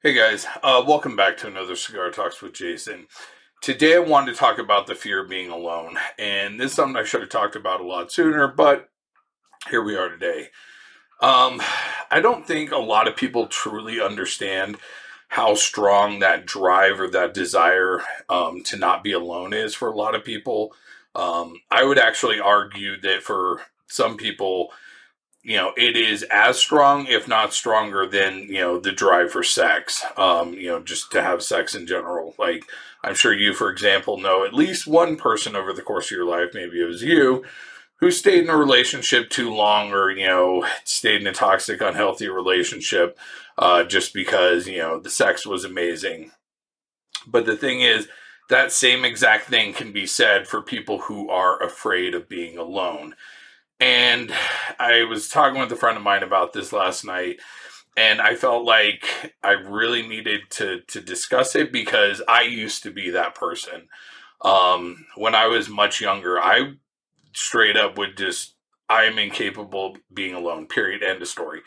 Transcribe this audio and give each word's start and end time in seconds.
Hey 0.00 0.12
guys, 0.12 0.46
uh, 0.62 0.84
welcome 0.86 1.16
back 1.16 1.36
to 1.38 1.48
another 1.48 1.74
Cigar 1.74 2.12
Talks 2.12 2.40
with 2.40 2.52
Jason. 2.52 3.08
Today 3.60 3.96
I 3.96 3.98
wanted 3.98 4.30
to 4.30 4.38
talk 4.38 4.60
about 4.60 4.86
the 4.86 4.94
fear 4.94 5.24
of 5.24 5.28
being 5.28 5.50
alone, 5.50 5.98
and 6.16 6.60
this 6.60 6.70
is 6.70 6.76
something 6.76 6.96
I 6.96 7.02
should 7.02 7.22
have 7.22 7.30
talked 7.30 7.56
about 7.56 7.80
a 7.80 7.84
lot 7.84 8.12
sooner, 8.12 8.46
but 8.46 8.90
here 9.68 9.82
we 9.82 9.96
are 9.96 10.08
today. 10.08 10.50
Um, 11.20 11.60
I 12.12 12.20
don't 12.20 12.46
think 12.46 12.70
a 12.70 12.78
lot 12.78 13.08
of 13.08 13.16
people 13.16 13.48
truly 13.48 14.00
understand 14.00 14.76
how 15.26 15.56
strong 15.56 16.20
that 16.20 16.46
drive 16.46 17.00
or 17.00 17.08
that 17.08 17.34
desire 17.34 18.00
um, 18.28 18.62
to 18.66 18.76
not 18.76 19.02
be 19.02 19.10
alone 19.10 19.52
is 19.52 19.74
for 19.74 19.88
a 19.88 19.96
lot 19.96 20.14
of 20.14 20.24
people. 20.24 20.72
Um, 21.16 21.54
I 21.72 21.82
would 21.82 21.98
actually 21.98 22.38
argue 22.38 23.00
that 23.00 23.24
for 23.24 23.62
some 23.88 24.16
people, 24.16 24.70
you 25.42 25.56
know, 25.56 25.72
it 25.76 25.96
is 25.96 26.24
as 26.24 26.58
strong, 26.58 27.06
if 27.06 27.28
not 27.28 27.54
stronger, 27.54 28.06
than 28.06 28.44
you 28.44 28.60
know 28.60 28.78
the 28.78 28.92
drive 28.92 29.32
for 29.32 29.42
sex. 29.42 30.04
Um, 30.16 30.54
you 30.54 30.68
know, 30.68 30.80
just 30.80 31.10
to 31.12 31.22
have 31.22 31.42
sex 31.42 31.74
in 31.74 31.86
general. 31.86 32.34
Like 32.38 32.64
I'm 33.02 33.14
sure 33.14 33.32
you, 33.32 33.54
for 33.54 33.70
example, 33.70 34.18
know 34.18 34.44
at 34.44 34.54
least 34.54 34.86
one 34.86 35.16
person 35.16 35.56
over 35.56 35.72
the 35.72 35.82
course 35.82 36.06
of 36.06 36.16
your 36.16 36.26
life. 36.26 36.50
Maybe 36.54 36.80
it 36.80 36.86
was 36.86 37.02
you 37.02 37.44
who 38.00 38.10
stayed 38.10 38.44
in 38.44 38.50
a 38.50 38.56
relationship 38.56 39.30
too 39.30 39.52
long, 39.52 39.92
or 39.92 40.10
you 40.10 40.26
know, 40.26 40.66
stayed 40.84 41.20
in 41.20 41.26
a 41.26 41.32
toxic, 41.32 41.80
unhealthy 41.80 42.28
relationship 42.28 43.18
uh, 43.56 43.84
just 43.84 44.12
because 44.12 44.66
you 44.66 44.78
know 44.78 44.98
the 44.98 45.10
sex 45.10 45.46
was 45.46 45.64
amazing. 45.64 46.32
But 47.26 47.46
the 47.46 47.56
thing 47.56 47.80
is, 47.80 48.08
that 48.48 48.72
same 48.72 49.04
exact 49.04 49.46
thing 49.46 49.72
can 49.72 49.92
be 49.92 50.06
said 50.06 50.48
for 50.48 50.62
people 50.62 50.98
who 51.00 51.28
are 51.30 51.62
afraid 51.62 52.14
of 52.14 52.28
being 52.28 52.58
alone 52.58 53.14
and 53.80 54.32
I 54.78 55.04
was 55.04 55.28
talking 55.28 55.60
with 55.60 55.72
a 55.72 55.76
friend 55.76 55.96
of 55.96 56.02
mine 56.02 56.22
about 56.22 56.52
this 56.52 56.72
last 56.72 57.04
night, 57.04 57.40
and 57.96 58.20
I 58.20 58.34
felt 58.34 58.64
like 58.64 59.34
I 59.42 59.52
really 59.52 60.06
needed 60.06 60.42
to 60.50 60.80
to 60.82 61.00
discuss 61.00 61.54
it 61.54 61.72
because 61.72 62.22
I 62.28 62.42
used 62.42 62.82
to 62.84 62.90
be 62.90 63.10
that 63.10 63.34
person. 63.34 63.88
Um, 64.42 65.06
when 65.16 65.34
I 65.34 65.46
was 65.46 65.68
much 65.68 66.00
younger, 66.00 66.40
I 66.40 66.74
straight 67.32 67.76
up 67.76 67.98
would 67.98 68.16
just 68.16 68.54
I 68.88 69.04
am 69.04 69.18
incapable 69.18 69.92
of 69.92 69.96
being 70.12 70.34
alone. 70.34 70.66
Period. 70.66 71.02
End 71.02 71.22
of 71.22 71.28
story. 71.28 71.60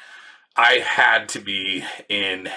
I 0.56 0.76
had 0.86 1.30
to 1.30 1.40
be 1.40 1.84
in 2.10 2.50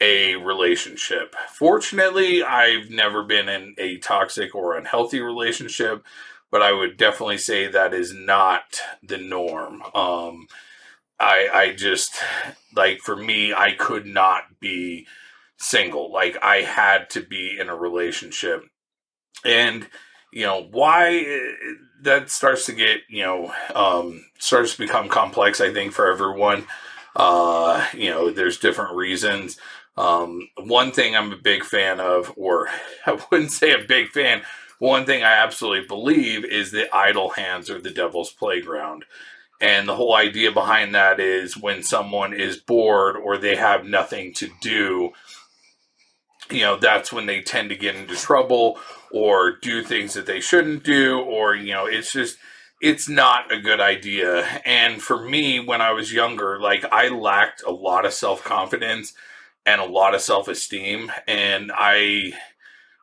a 0.00 0.36
relationship. 0.36 1.34
Fortunately, 1.54 2.42
I've 2.42 2.90
never 2.90 3.24
been 3.24 3.48
in 3.48 3.74
a 3.78 3.98
toxic 3.98 4.54
or 4.54 4.76
unhealthy 4.76 5.20
relationship 5.20 6.04
but 6.50 6.62
I 6.62 6.72
would 6.72 6.96
definitely 6.96 7.38
say 7.38 7.66
that 7.66 7.94
is 7.94 8.12
not 8.14 8.80
the 9.02 9.18
norm. 9.18 9.82
Um, 9.94 10.46
I 11.18 11.48
I 11.52 11.72
just 11.76 12.14
like 12.74 13.00
for 13.00 13.16
me, 13.16 13.52
I 13.52 13.72
could 13.72 14.06
not 14.06 14.60
be 14.60 15.06
single. 15.58 16.12
Like 16.12 16.36
I 16.42 16.58
had 16.58 17.10
to 17.10 17.20
be 17.20 17.56
in 17.58 17.68
a 17.68 17.76
relationship, 17.76 18.64
and 19.44 19.86
you 20.32 20.44
know 20.44 20.68
why 20.70 21.40
that 22.02 22.30
starts 22.30 22.66
to 22.66 22.72
get 22.72 23.00
you 23.08 23.22
know 23.22 23.52
um, 23.74 24.24
starts 24.38 24.72
to 24.72 24.78
become 24.78 25.08
complex. 25.08 25.60
I 25.60 25.72
think 25.72 25.92
for 25.92 26.10
everyone, 26.10 26.66
uh, 27.16 27.86
you 27.94 28.10
know, 28.10 28.30
there's 28.30 28.58
different 28.58 28.94
reasons. 28.94 29.58
Um, 29.96 30.48
one 30.58 30.92
thing 30.92 31.16
I'm 31.16 31.32
a 31.32 31.36
big 31.36 31.64
fan 31.64 32.00
of, 32.00 32.32
or 32.36 32.68
I 33.06 33.18
wouldn't 33.30 33.52
say 33.52 33.72
a 33.72 33.86
big 33.86 34.08
fan, 34.10 34.42
one 34.78 35.06
thing 35.06 35.22
I 35.22 35.32
absolutely 35.32 35.86
believe 35.86 36.44
is 36.44 36.72
that 36.72 36.94
idle 36.94 37.30
hands 37.30 37.70
are 37.70 37.80
the 37.80 37.90
devil's 37.90 38.32
playground. 38.32 39.04
And 39.60 39.88
the 39.88 39.96
whole 39.96 40.14
idea 40.14 40.52
behind 40.52 40.94
that 40.94 41.18
is 41.18 41.56
when 41.56 41.82
someone 41.82 42.34
is 42.34 42.58
bored 42.58 43.16
or 43.16 43.38
they 43.38 43.56
have 43.56 43.86
nothing 43.86 44.34
to 44.34 44.50
do, 44.60 45.12
you 46.50 46.60
know, 46.60 46.76
that's 46.76 47.12
when 47.12 47.26
they 47.26 47.40
tend 47.40 47.70
to 47.70 47.76
get 47.76 47.96
into 47.96 48.14
trouble 48.14 48.78
or 49.10 49.56
do 49.62 49.82
things 49.82 50.14
that 50.14 50.26
they 50.26 50.40
shouldn't 50.40 50.84
do, 50.84 51.20
or, 51.20 51.54
you 51.54 51.72
know, 51.72 51.86
it's 51.86 52.12
just, 52.12 52.36
it's 52.82 53.08
not 53.08 53.50
a 53.50 53.60
good 53.60 53.80
idea. 53.80 54.44
And 54.64 55.00
for 55.00 55.22
me, 55.22 55.58
when 55.58 55.80
I 55.80 55.92
was 55.92 56.12
younger, 56.12 56.60
like 56.60 56.84
I 56.92 57.08
lacked 57.08 57.62
a 57.66 57.70
lot 57.70 58.04
of 58.04 58.12
self 58.12 58.44
confidence 58.44 59.14
and 59.64 59.80
a 59.80 59.86
lot 59.86 60.14
of 60.14 60.20
self 60.20 60.48
esteem. 60.48 61.10
And 61.26 61.72
I, 61.74 62.34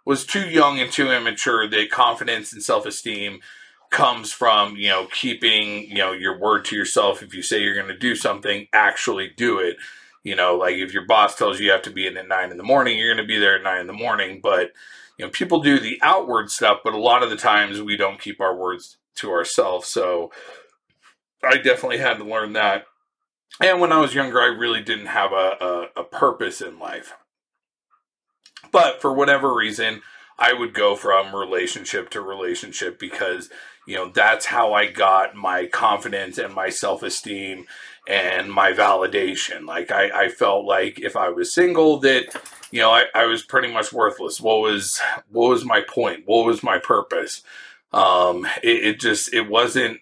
was 0.05 0.25
too 0.25 0.47
young 0.49 0.79
and 0.79 0.91
too 0.91 1.11
immature 1.11 1.67
that 1.69 1.89
confidence 1.91 2.53
and 2.53 2.61
self-esteem 2.61 3.39
comes 3.89 4.33
from 4.33 4.75
you 4.75 4.89
know 4.89 5.07
keeping 5.11 5.87
you 5.87 5.99
know 5.99 6.11
your 6.11 6.39
word 6.39 6.65
to 6.65 6.75
yourself. 6.75 7.21
If 7.21 7.33
you 7.33 7.41
say 7.41 7.61
you're 7.61 7.75
going 7.75 7.87
to 7.87 7.97
do 7.97 8.15
something 8.15 8.67
actually 8.73 9.29
do 9.37 9.59
it. 9.59 9.77
You 10.23 10.35
know 10.35 10.55
like 10.55 10.75
if 10.75 10.93
your 10.93 11.05
boss 11.05 11.35
tells 11.35 11.59
you 11.59 11.67
you 11.67 11.71
have 11.71 11.83
to 11.83 11.91
be 11.91 12.07
in 12.07 12.17
at 12.17 12.27
nine 12.27 12.51
in 12.51 12.57
the 12.57 12.63
morning 12.63 12.97
you're 12.97 13.13
going 13.13 13.25
to 13.25 13.31
be 13.31 13.39
there 13.39 13.57
at 13.57 13.63
nine 13.63 13.81
in 13.81 13.87
the 13.87 13.93
morning. 13.93 14.39
But 14.41 14.71
you 15.17 15.25
know 15.25 15.31
people 15.31 15.61
do 15.61 15.79
the 15.79 15.99
outward 16.01 16.49
stuff 16.49 16.79
but 16.83 16.93
a 16.93 16.97
lot 16.97 17.23
of 17.23 17.29
the 17.29 17.37
times 17.37 17.81
we 17.81 17.95
don't 17.95 18.19
keep 18.19 18.41
our 18.41 18.55
words 18.55 18.97
to 19.15 19.31
ourselves. 19.31 19.87
So 19.87 20.31
i 21.43 21.57
definitely 21.57 21.99
had 21.99 22.17
to 22.17 22.23
learn 22.23 22.53
that. 22.53 22.85
And 23.61 23.79
when 23.79 23.91
i 23.91 23.99
was 23.99 24.15
younger 24.15 24.41
i 24.41 24.47
really 24.47 24.81
didn't 24.81 25.05
have 25.05 25.31
a, 25.33 25.89
a, 25.95 26.01
a 26.01 26.03
purpose 26.03 26.61
in 26.61 26.79
life 26.79 27.13
but 28.73 28.99
for 28.99 29.13
whatever 29.13 29.53
reason, 29.53 30.01
I 30.37 30.51
would 30.51 30.73
go 30.73 30.95
from 30.95 31.33
relationship 31.33 32.09
to 32.09 32.21
relationship 32.21 32.99
because, 32.99 33.49
you 33.85 33.95
know, 33.95 34.09
that's 34.09 34.47
how 34.47 34.73
I 34.73 34.87
got 34.87 35.35
my 35.35 35.67
confidence 35.67 36.37
and 36.37 36.53
my 36.53 36.69
self 36.69 37.03
esteem 37.03 37.65
and 38.09 38.51
my 38.51 38.73
validation. 38.73 39.65
Like, 39.65 39.91
I, 39.91 40.25
I 40.25 40.29
felt 40.29 40.65
like 40.65 40.99
if 40.99 41.15
I 41.15 41.29
was 41.29 41.53
single, 41.53 41.99
that, 41.99 42.35
you 42.71 42.81
know, 42.81 42.91
I, 42.91 43.05
I 43.13 43.25
was 43.25 43.43
pretty 43.43 43.71
much 43.71 43.93
worthless. 43.93 44.41
What 44.41 44.61
was, 44.61 44.99
what 45.29 45.49
was 45.49 45.63
my 45.63 45.81
point? 45.81 46.23
What 46.25 46.45
was 46.45 46.63
my 46.63 46.79
purpose? 46.79 47.43
Um, 47.93 48.47
it, 48.63 48.83
it 48.83 48.99
just, 48.99 49.31
it 49.33 49.47
wasn't 49.47 50.01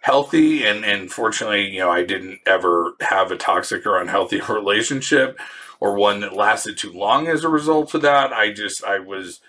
healthy. 0.00 0.64
And, 0.64 0.84
and 0.84 1.10
fortunately, 1.10 1.68
you 1.68 1.78
know, 1.78 1.90
I 1.90 2.04
didn't 2.04 2.40
ever 2.46 2.94
have 3.00 3.30
a 3.30 3.36
toxic 3.36 3.86
or 3.86 4.00
unhealthy 4.00 4.40
relationship 4.48 5.38
or 5.80 5.94
one 5.94 6.20
that 6.20 6.32
lasted 6.32 6.76
too 6.76 6.92
long 6.92 7.28
as 7.28 7.44
a 7.44 7.48
result 7.48 7.94
of 7.94 8.02
that. 8.02 8.32
I 8.32 8.52
just, 8.52 8.84
I 8.84 8.98
was, 8.98 9.40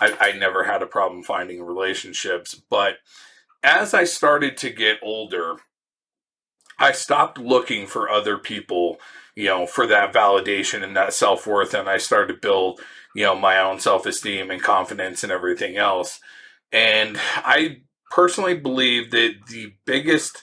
I, 0.00 0.16
I 0.20 0.32
never 0.32 0.64
had 0.64 0.82
a 0.82 0.86
problem 0.86 1.22
finding 1.22 1.62
relationships. 1.62 2.60
But 2.70 2.96
as 3.62 3.94
I 3.94 4.04
started 4.04 4.56
to 4.58 4.70
get 4.70 4.98
older, 5.02 5.56
I 6.78 6.92
stopped 6.92 7.38
looking 7.38 7.86
for 7.86 8.10
other 8.10 8.38
people, 8.38 8.98
you 9.34 9.46
know, 9.46 9.66
for 9.66 9.86
that 9.86 10.12
validation 10.12 10.82
and 10.82 10.96
that 10.96 11.12
self 11.12 11.46
worth. 11.46 11.74
And 11.74 11.88
I 11.88 11.98
started 11.98 12.34
to 12.34 12.40
build, 12.40 12.80
you 13.14 13.24
know, 13.24 13.36
my 13.36 13.58
own 13.58 13.78
self 13.80 14.06
esteem 14.06 14.50
and 14.50 14.62
confidence 14.62 15.22
and 15.22 15.32
everything 15.32 15.76
else. 15.76 16.20
And 16.72 17.18
I 17.36 17.82
personally 18.10 18.56
believe 18.56 19.10
that 19.10 19.34
the 19.48 19.74
biggest 19.84 20.42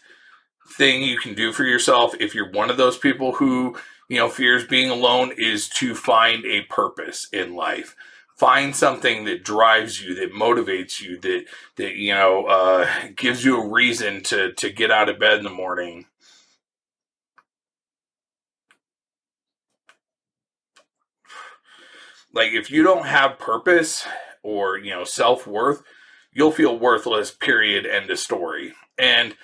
thing 0.79 1.03
you 1.03 1.19
can 1.19 1.35
do 1.35 1.53
for 1.53 1.63
yourself, 1.63 2.15
if 2.19 2.33
you're 2.33 2.51
one 2.51 2.71
of 2.71 2.77
those 2.77 2.97
people 2.97 3.33
who 3.33 3.75
you 4.09 4.17
know, 4.17 4.27
fears 4.27 4.65
being 4.65 4.89
alone 4.89 5.31
is 5.37 5.69
to 5.69 5.93
find 5.93 6.43
a 6.43 6.63
purpose 6.63 7.27
in 7.31 7.55
life. 7.55 7.95
Find 8.35 8.75
something 8.75 9.25
that 9.25 9.43
drives 9.43 10.01
you, 10.01 10.15
that 10.15 10.33
motivates 10.33 10.99
you, 10.99 11.19
that 11.19 11.45
that 11.75 11.95
you 11.95 12.13
know 12.13 12.45
uh, 12.45 12.89
gives 13.15 13.45
you 13.45 13.61
a 13.61 13.69
reason 13.69 14.23
to 14.23 14.53
to 14.53 14.71
get 14.71 14.91
out 14.91 15.09
of 15.09 15.19
bed 15.19 15.37
in 15.37 15.43
the 15.43 15.49
morning. 15.49 16.05
Like 22.33 22.51
if 22.53 22.71
you 22.71 22.81
don't 22.81 23.05
have 23.05 23.39
purpose 23.39 24.07
or 24.41 24.77
you 24.77 24.91
know 24.91 25.03
self 25.03 25.45
worth, 25.45 25.83
you'll 26.33 26.51
feel 26.51 26.79
worthless. 26.79 27.31
Period. 27.31 27.85
End 27.85 28.09
of 28.09 28.17
story. 28.17 28.73
And 28.97 29.35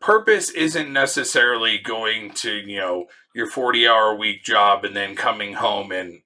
purpose 0.00 0.50
isn't 0.50 0.92
necessarily 0.92 1.78
going 1.78 2.30
to, 2.30 2.52
you 2.52 2.78
know, 2.78 3.06
your 3.34 3.50
40 3.50 3.86
hour 3.86 4.14
week 4.14 4.44
job 4.44 4.84
and 4.84 4.96
then 4.96 5.14
coming 5.16 5.54
home 5.54 5.92
and 5.92 6.22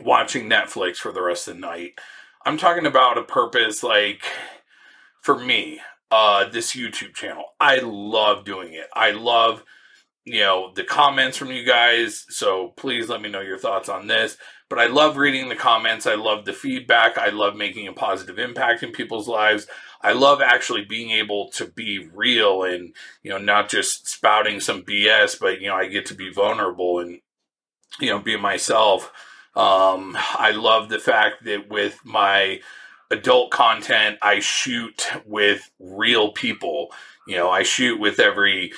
watching 0.00 0.48
Netflix 0.48 0.96
for 0.96 1.12
the 1.12 1.22
rest 1.22 1.48
of 1.48 1.54
the 1.54 1.60
night. 1.60 1.98
I'm 2.44 2.58
talking 2.58 2.86
about 2.86 3.18
a 3.18 3.22
purpose 3.22 3.82
like 3.82 4.22
for 5.22 5.38
me, 5.38 5.80
uh, 6.10 6.48
this 6.48 6.76
YouTube 6.76 7.14
channel. 7.14 7.44
I 7.58 7.80
love 7.82 8.44
doing 8.44 8.74
it. 8.74 8.86
I 8.94 9.10
love, 9.10 9.64
you 10.26 10.40
know, 10.40 10.72
the 10.74 10.84
comments 10.84 11.36
from 11.36 11.52
you 11.52 11.64
guys. 11.64 12.26
So 12.28 12.74
please 12.76 13.08
let 13.08 13.22
me 13.22 13.30
know 13.30 13.40
your 13.40 13.58
thoughts 13.58 13.88
on 13.88 14.08
this. 14.08 14.36
But 14.68 14.80
I 14.80 14.88
love 14.88 15.16
reading 15.16 15.48
the 15.48 15.54
comments. 15.54 16.06
I 16.06 16.16
love 16.16 16.44
the 16.44 16.52
feedback. 16.52 17.16
I 17.16 17.28
love 17.28 17.54
making 17.54 17.86
a 17.86 17.92
positive 17.92 18.36
impact 18.36 18.82
in 18.82 18.90
people's 18.90 19.28
lives. 19.28 19.68
I 20.02 20.12
love 20.12 20.42
actually 20.42 20.84
being 20.84 21.12
able 21.12 21.50
to 21.50 21.66
be 21.66 22.08
real 22.12 22.64
and, 22.64 22.92
you 23.22 23.30
know, 23.30 23.38
not 23.38 23.68
just 23.68 24.08
spouting 24.08 24.58
some 24.58 24.82
BS, 24.82 25.38
but, 25.40 25.60
you 25.60 25.68
know, 25.68 25.76
I 25.76 25.86
get 25.86 26.06
to 26.06 26.14
be 26.14 26.32
vulnerable 26.32 26.98
and, 26.98 27.20
you 28.00 28.10
know, 28.10 28.18
be 28.18 28.36
myself. 28.36 29.12
Um, 29.54 30.16
I 30.18 30.50
love 30.50 30.88
the 30.88 30.98
fact 30.98 31.44
that 31.44 31.68
with 31.70 32.00
my 32.04 32.60
adult 33.12 33.52
content, 33.52 34.18
I 34.20 34.40
shoot 34.40 35.06
with 35.24 35.70
real 35.78 36.32
people. 36.32 36.92
You 37.28 37.36
know, 37.36 37.50
I 37.50 37.62
shoot 37.62 38.00
with 38.00 38.18
every 38.18 38.72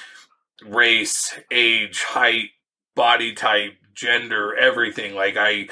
race, 0.64 1.38
age, 1.50 2.02
height, 2.02 2.50
body 2.94 3.32
type, 3.34 3.74
gender, 3.94 4.56
everything. 4.56 5.14
Like 5.14 5.36
I, 5.36 5.68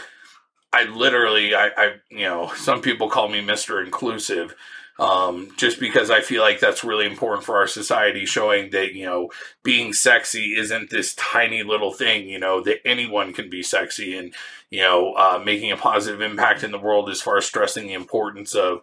I 0.73 0.85
literally, 0.85 1.55
I, 1.55 1.71
I, 1.77 1.93
you 2.11 2.25
know, 2.25 2.53
some 2.57 2.83
people 2.83 3.09
call 3.09 3.29
me 3.29 3.41
Mister 3.41 3.83
Inclusive, 3.83 4.55
um, 4.99 5.53
just 5.57 5.79
because 5.81 6.11
I 6.11 6.21
feel 6.21 6.43
like 6.43 6.61
that's 6.61 6.85
really 6.85 7.07
important 7.07 7.45
for 7.45 7.57
our 7.57 7.67
society, 7.67 8.27
showing 8.27 8.71
that 8.71 8.95
you 8.95 9.05
know 9.05 9.31
being 9.63 9.93
sexy 9.93 10.55
isn't 10.57 10.91
this 10.91 11.15
tiny 11.15 11.63
little 11.63 11.93
thing. 11.93 12.29
You 12.29 12.39
know 12.39 12.61
that 12.63 12.87
anyone 12.87 13.33
can 13.33 13.51
be 13.51 13.63
sexy, 13.63 14.17
and 14.17 14.35
you 14.71 14.81
know 14.81 15.13
uh, 15.15 15.41
making 15.45 15.73
a 15.73 15.77
positive 15.77 16.21
impact 16.21 16.63
in 16.63 16.73
the 16.73 16.79
world 16.79 17.11
as 17.11 17.23
far 17.23 17.37
as 17.39 17.45
stressing 17.47 17.87
the 17.87 17.95
importance 17.95 18.55
of 18.55 18.81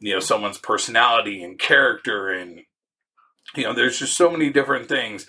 you 0.00 0.12
know 0.12 0.20
someone's 0.20 0.58
personality 0.58 1.42
and 1.42 1.58
character 1.58 2.28
and 2.28 2.62
you 3.54 3.64
know 3.64 3.74
there's 3.74 3.98
just 3.98 4.16
so 4.16 4.30
many 4.30 4.50
different 4.50 4.88
things 4.88 5.26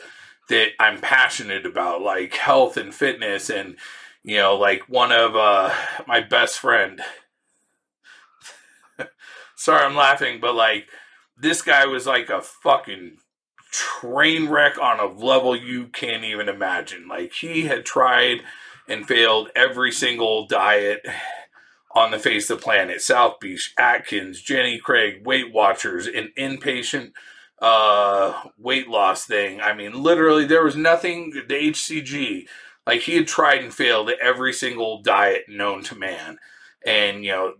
that 0.49 0.69
I'm 0.79 0.99
passionate 0.99 1.65
about, 1.65 2.01
like 2.01 2.33
health 2.33 2.77
and 2.77 2.93
fitness, 2.93 3.49
and 3.49 3.75
you 4.23 4.37
know, 4.37 4.55
like 4.55 4.87
one 4.89 5.11
of 5.11 5.35
uh, 5.35 5.73
my 6.07 6.21
best 6.21 6.59
friend. 6.59 7.01
Sorry, 9.55 9.83
I'm 9.83 9.95
laughing, 9.95 10.39
but 10.39 10.55
like 10.55 10.87
this 11.37 11.61
guy 11.61 11.85
was 11.85 12.05
like 12.05 12.29
a 12.29 12.41
fucking 12.41 13.17
train 13.71 14.49
wreck 14.49 14.77
on 14.77 14.99
a 14.99 15.05
level 15.05 15.55
you 15.55 15.87
can't 15.87 16.23
even 16.23 16.47
imagine. 16.47 17.07
Like 17.07 17.33
he 17.33 17.63
had 17.63 17.85
tried 17.85 18.41
and 18.87 19.07
failed 19.07 19.49
every 19.55 19.91
single 19.91 20.45
diet 20.45 21.05
on 21.95 22.11
the 22.11 22.19
face 22.19 22.49
of 22.49 22.59
the 22.59 22.63
planet. 22.63 23.01
South 23.01 23.39
Beach, 23.39 23.73
Atkins, 23.77 24.41
Jenny 24.41 24.77
Craig, 24.77 25.25
Weight 25.25 25.53
Watchers, 25.53 26.07
an 26.07 26.31
inpatient 26.37 27.11
uh, 27.63 28.49
weight 28.57 28.89
loss 28.89 29.25
thing. 29.25 29.61
I 29.61 29.73
mean, 29.73 29.93
literally, 30.03 30.45
there 30.45 30.63
was 30.63 30.75
nothing. 30.75 31.31
The 31.47 31.55
HCG, 31.55 32.45
like 32.85 33.01
he 33.01 33.15
had 33.15 33.27
tried 33.27 33.63
and 33.63 33.73
failed 33.73 34.11
every 34.21 34.51
single 34.53 35.01
diet 35.01 35.45
known 35.47 35.81
to 35.83 35.95
man, 35.95 36.37
and 36.85 37.23
you 37.23 37.31
know, 37.31 37.53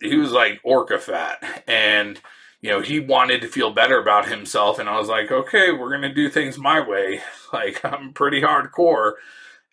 he 0.00 0.16
was 0.16 0.32
like 0.32 0.60
orca 0.64 0.98
fat, 0.98 1.62
and 1.68 2.18
you 2.62 2.70
know, 2.70 2.80
he 2.80 3.00
wanted 3.00 3.42
to 3.42 3.48
feel 3.48 3.70
better 3.70 4.00
about 4.00 4.28
himself, 4.28 4.78
and 4.78 4.88
I 4.88 4.98
was 4.98 5.08
like, 5.08 5.30
okay, 5.30 5.72
we're 5.72 5.90
gonna 5.90 6.14
do 6.14 6.30
things 6.30 6.58
my 6.58 6.80
way. 6.80 7.20
Like 7.52 7.84
I'm 7.84 8.12
pretty 8.12 8.40
hardcore. 8.42 9.14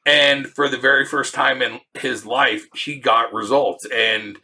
And 0.07 0.47
for 0.47 0.67
the 0.67 0.77
very 0.77 1.05
first 1.05 1.35
time 1.35 1.61
in 1.61 1.79
his 1.93 2.25
life, 2.25 2.65
he 2.73 2.95
got 2.97 3.33
results 3.33 3.85
and 3.93 4.39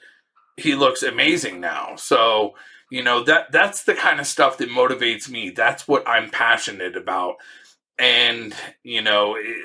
he 0.55 0.75
looks 0.75 1.01
amazing 1.01 1.59
now. 1.59 1.95
So, 1.95 2.53
you 2.93 3.01
know 3.01 3.23
that 3.23 3.51
that's 3.51 3.85
the 3.85 3.95
kind 3.95 4.19
of 4.19 4.27
stuff 4.27 4.59
that 4.59 4.69
motivates 4.69 5.27
me. 5.27 5.49
That's 5.49 5.87
what 5.87 6.07
i'm 6.07 6.29
passionate 6.29 6.95
about. 6.95 7.37
And 7.97 8.53
you 8.83 9.01
know 9.01 9.35
it, 9.35 9.57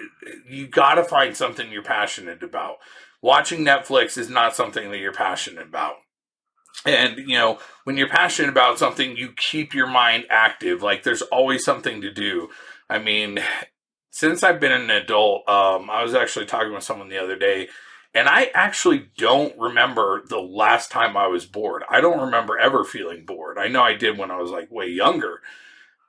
you 0.49 0.67
got 0.67 0.95
to 0.95 1.05
find 1.05 1.37
something 1.37 1.71
you're 1.71 1.83
passionate 1.83 2.43
about. 2.43 2.77
Watching 3.21 3.67
netflix 3.67 4.17
is 4.17 4.31
not 4.31 4.57
something 4.57 4.91
that 4.91 4.99
you're 4.99 5.13
passionate 5.13 5.67
about. 5.67 5.97
And 6.87 7.19
you 7.19 7.37
know 7.37 7.59
when 7.85 7.99
you're 7.99 8.09
passionate 8.09 8.49
about 8.49 8.79
something 8.79 9.19
you 9.19 9.35
keep 9.37 9.75
your 9.75 9.89
mind 9.89 10.25
active. 10.31 10.83
Like 10.83 11.03
there's 11.03 11.21
always 11.21 11.63
something 11.63 12.01
to 12.01 12.11
do. 12.11 12.49
I 12.89 12.99
mean 12.99 13.41
since 14.11 14.43
i've 14.43 14.59
been 14.59 14.73
an 14.73 14.91
adult 14.91 15.47
um, 15.49 15.91
i 15.91 16.03
was 16.03 16.15
actually 16.15 16.47
talking 16.47 16.73
with 16.73 16.83
someone 16.83 17.11
the 17.11 17.23
other 17.23 17.37
day 17.37 17.69
and 18.19 18.29
I 18.29 18.51
actually 18.53 19.11
don't 19.17 19.57
remember 19.57 20.25
the 20.29 20.41
last 20.41 20.91
time 20.91 21.17
I 21.17 21.29
was 21.29 21.47
bored. 21.47 21.85
I 21.89 22.01
don't 22.01 22.21
remember 22.21 22.59
ever 22.59 22.83
feeling 22.83 23.25
bored. 23.25 23.59
I 23.59 23.69
know 23.69 23.83
I 23.83 23.95
did 23.95 24.19
when 24.19 24.33
I 24.33 24.39
was 24.39 24.51
like 24.51 24.73
way 24.73 24.89
younger. 24.89 25.41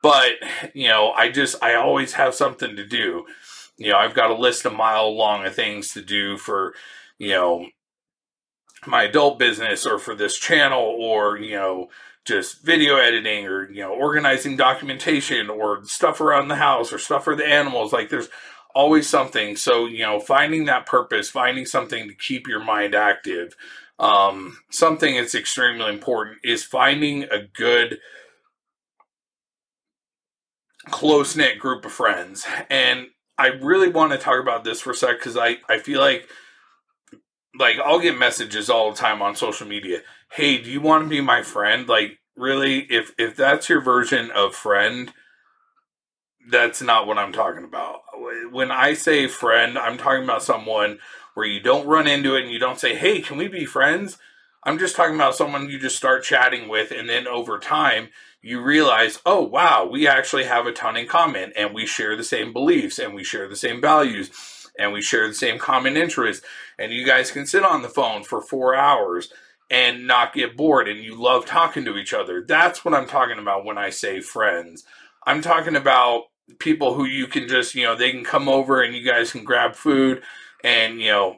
But, 0.01 0.31
you 0.73 0.87
know, 0.87 1.11
I 1.11 1.29
just, 1.29 1.61
I 1.61 1.75
always 1.75 2.13
have 2.13 2.33
something 2.33 2.75
to 2.75 2.85
do. 2.85 3.25
You 3.77 3.91
know, 3.91 3.97
I've 3.97 4.15
got 4.15 4.31
a 4.31 4.35
list 4.35 4.65
a 4.65 4.71
mile 4.71 5.15
long 5.15 5.45
of 5.45 5.53
things 5.53 5.93
to 5.93 6.01
do 6.01 6.37
for, 6.37 6.73
you 7.19 7.29
know, 7.29 7.67
my 8.87 9.03
adult 9.03 9.37
business 9.37 9.85
or 9.85 9.99
for 9.99 10.15
this 10.15 10.37
channel 10.37 10.81
or, 10.81 11.37
you 11.37 11.55
know, 11.55 11.89
just 12.25 12.63
video 12.63 12.95
editing 12.95 13.45
or, 13.45 13.69
you 13.69 13.83
know, 13.83 13.93
organizing 13.93 14.57
documentation 14.57 15.49
or 15.49 15.83
stuff 15.83 16.21
around 16.21 16.47
the 16.47 16.55
house 16.55 16.91
or 16.91 16.97
stuff 16.97 17.23
for 17.23 17.35
the 17.35 17.45
animals. 17.45 17.93
Like 17.93 18.09
there's 18.09 18.29
always 18.73 19.07
something. 19.07 19.55
So, 19.55 19.85
you 19.85 20.03
know, 20.03 20.19
finding 20.19 20.65
that 20.65 20.85
purpose, 20.85 21.29
finding 21.29 21.65
something 21.65 22.07
to 22.07 22.13
keep 22.13 22.47
your 22.47 22.63
mind 22.63 22.95
active. 22.95 23.55
Um, 23.97 24.59
something 24.69 25.15
that's 25.15 25.35
extremely 25.35 25.89
important 25.89 26.37
is 26.43 26.63
finding 26.63 27.23
a 27.23 27.41
good, 27.53 27.99
close 30.89 31.35
knit 31.35 31.59
group 31.59 31.83
of 31.85 31.91
friends. 31.91 32.45
And 32.69 33.07
I 33.37 33.47
really 33.47 33.89
want 33.89 34.11
to 34.11 34.17
talk 34.17 34.41
about 34.41 34.63
this 34.63 34.81
for 34.81 34.91
a 34.91 34.95
sec 34.95 35.17
because 35.19 35.37
I, 35.37 35.57
I 35.67 35.79
feel 35.79 35.99
like 35.99 36.27
like 37.57 37.77
I'll 37.83 37.99
get 37.99 38.17
messages 38.17 38.69
all 38.69 38.91
the 38.91 38.97
time 38.97 39.21
on 39.21 39.35
social 39.35 39.67
media. 39.67 39.99
Hey, 40.31 40.59
do 40.59 40.71
you 40.71 40.81
want 40.81 41.03
to 41.03 41.09
be 41.09 41.21
my 41.21 41.41
friend? 41.41 41.87
Like 41.87 42.19
really 42.35 42.79
if 42.89 43.13
if 43.17 43.35
that's 43.35 43.69
your 43.69 43.81
version 43.81 44.31
of 44.31 44.55
friend, 44.55 45.13
that's 46.47 46.81
not 46.81 47.07
what 47.07 47.17
I'm 47.17 47.33
talking 47.33 47.63
about. 47.63 48.01
When 48.51 48.71
I 48.71 48.93
say 48.93 49.27
friend, 49.27 49.77
I'm 49.77 49.97
talking 49.97 50.23
about 50.23 50.43
someone 50.43 50.99
where 51.33 51.45
you 51.45 51.59
don't 51.59 51.87
run 51.87 52.07
into 52.07 52.35
it 52.35 52.43
and 52.43 52.51
you 52.51 52.59
don't 52.59 52.79
say, 52.79 52.95
"Hey, 52.95 53.21
can 53.21 53.37
we 53.37 53.47
be 53.47 53.65
friends?" 53.65 54.17
I'm 54.63 54.77
just 54.77 54.95
talking 54.95 55.15
about 55.15 55.35
someone 55.35 55.69
you 55.69 55.79
just 55.79 55.95
start 55.97 56.23
chatting 56.23 56.67
with 56.67 56.91
and 56.91 57.09
then 57.09 57.27
over 57.27 57.59
time 57.59 58.09
you 58.41 58.61
realize, 58.61 59.19
"Oh, 59.25 59.41
wow, 59.41 59.85
we 59.85 60.07
actually 60.07 60.45
have 60.45 60.65
a 60.65 60.71
ton 60.71 60.97
in 60.97 61.07
common 61.07 61.53
and 61.55 61.73
we 61.73 61.85
share 61.85 62.15
the 62.15 62.23
same 62.23 62.53
beliefs 62.53 62.99
and 62.99 63.13
we 63.13 63.23
share 63.23 63.47
the 63.47 63.55
same 63.55 63.81
values 63.81 64.31
and 64.77 64.91
we 64.93 65.01
share 65.01 65.27
the 65.27 65.33
same 65.33 65.59
common 65.59 65.97
interests 65.97 66.45
and 66.77 66.91
you 66.91 67.05
guys 67.05 67.31
can 67.31 67.45
sit 67.45 67.63
on 67.63 67.81
the 67.81 67.89
phone 67.89 68.23
for 68.23 68.41
4 68.41 68.75
hours." 68.75 69.31
and 69.71 70.07
not 70.07 70.33
get 70.33 70.57
bored 70.57 70.87
and 70.87 71.03
you 71.03 71.15
love 71.15 71.45
talking 71.45 71.85
to 71.85 71.95
each 71.95 72.13
other. 72.13 72.41
That's 72.41 72.83
what 72.83 72.95
I'm 72.95 73.05
talking 73.05 73.37
about 73.37 73.65
when 73.65 73.77
I 73.77 73.91
say 73.91 74.19
friends. 74.19 74.83
I'm 75.25 75.41
talking 75.41 75.75
about 75.75 76.23
people 76.59 76.93
who 76.93 77.05
you 77.05 77.27
can 77.27 77.47
just, 77.47 77.75
you 77.75 77.83
know, 77.83 77.95
they 77.95 78.11
can 78.11 78.23
come 78.23 78.49
over 78.49 78.81
and 78.81 78.95
you 78.95 79.03
guys 79.03 79.31
can 79.31 79.43
grab 79.43 79.75
food 79.75 80.23
and, 80.63 80.99
you 80.99 81.09
know, 81.09 81.37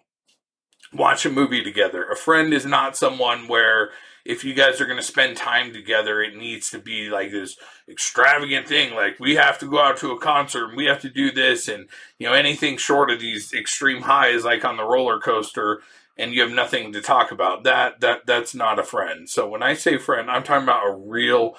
watch 0.94 1.26
a 1.26 1.30
movie 1.30 1.64
together. 1.64 2.06
A 2.06 2.16
friend 2.16 2.54
is 2.54 2.66
not 2.66 2.98
someone 2.98 3.48
where 3.48 3.92
if 4.24 4.44
you 4.44 4.54
guys 4.54 4.80
are 4.80 4.86
going 4.86 5.00
to 5.00 5.04
spend 5.04 5.36
time 5.36 5.74
together, 5.74 6.22
it 6.22 6.36
needs 6.36 6.70
to 6.70 6.80
be 6.80 7.10
like 7.10 7.32
this 7.32 7.58
extravagant 7.90 8.68
thing. 8.68 8.94
Like 8.94 9.20
we 9.20 9.36
have 9.36 9.58
to 9.60 9.70
go 9.70 9.80
out 9.80 9.98
to 9.98 10.12
a 10.12 10.20
concert 10.20 10.68
and 10.68 10.78
we 10.78 10.86
have 10.86 11.02
to 11.02 11.10
do 11.10 11.32
this. 11.32 11.68
And, 11.68 11.90
you 12.20 12.28
know, 12.28 12.34
anything 12.34 12.78
short 12.78 13.10
of 13.10 13.20
these 13.20 13.54
extreme 13.54 14.04
highs, 14.04 14.46
like 14.46 14.64
on 14.64 14.78
the 14.78 14.86
roller 14.86 15.20
coaster, 15.20 15.82
and 16.18 16.34
you 16.34 16.42
have 16.42 16.52
nothing 16.52 16.94
to 16.94 17.02
talk 17.02 17.32
about 17.32 17.64
that, 17.64 18.00
that, 18.02 18.26
that's 18.28 18.54
not 18.54 18.78
a 18.78 18.84
friend. 18.84 19.28
So 19.28 19.48
when 19.48 19.64
I 19.64 19.74
say 19.74 19.98
friend, 19.98 20.30
I'm 20.30 20.44
talking 20.44 20.64
about 20.64 20.88
a 20.88 20.96
real 20.96 21.56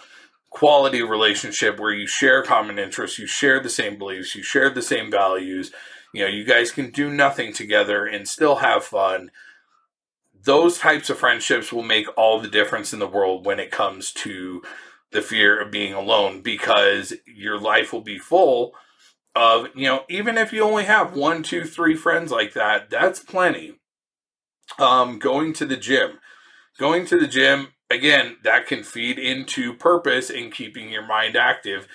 quality 0.52 1.02
relationship 1.02 1.80
where 1.80 1.92
you 1.92 2.06
share 2.06 2.42
common 2.42 2.78
interests, 2.78 3.18
you 3.18 3.26
share 3.26 3.59
the 3.59 3.71
same 3.71 3.99
beliefs, 3.99 4.35
you 4.35 4.42
share 4.42 4.71
the 4.71 4.82
same 4.82 5.11
values. 5.11 5.73
You 6.12 6.23
know, 6.23 6.28
you 6.28 6.44
guys 6.44 6.71
can 6.71 6.90
do 6.90 7.11
nothing 7.11 7.54
together 7.54 8.04
and 8.04 8.28
still 8.28 8.56
have 8.56 8.85
fun. 8.85 9.30
Those 10.44 10.78
types 10.78 11.09
of 11.09 11.18
friendships 11.18 11.73
will 11.73 11.82
make 11.82 12.06
all 12.18 12.38
the 12.38 12.49
difference 12.49 12.92
in 12.92 12.99
the 12.99 13.06
world 13.09 13.47
when 13.47 13.59
it 13.59 13.71
comes 13.71 14.12
to 14.12 14.62
the 15.11 15.23
fear 15.23 15.59
of 15.59 15.71
being 15.71 15.94
alone 15.94 16.42
because 16.42 17.14
your 17.26 17.59
life 17.59 17.92
will 17.92 18.02
be 18.02 18.18
full 18.18 18.73
of, 19.35 19.68
you 19.75 19.85
know, 19.85 20.04
even 20.11 20.37
if 20.37 20.52
you 20.52 20.62
only 20.62 20.85
have 20.85 21.16
one, 21.16 21.42
two, 21.42 21.64
three 21.64 21.97
friends 21.97 22.30
like 22.30 22.52
that, 22.52 22.90
that's 22.90 23.21
plenty. 23.21 23.78
Um, 24.78 25.18
going 25.18 25.54
to 25.54 25.64
the 25.64 25.76
gym. 25.78 26.18
Going 26.78 27.06
to 27.06 27.18
the 27.18 27.26
gym 27.26 27.68
again, 27.92 28.37
that 28.44 28.66
can 28.66 28.82
feed 28.82 29.18
into 29.18 29.75
purpose 29.75 30.30
in 30.30 30.50
keeping 30.50 30.90
your 30.90 31.06
mind 31.06 31.37
active 31.37 31.87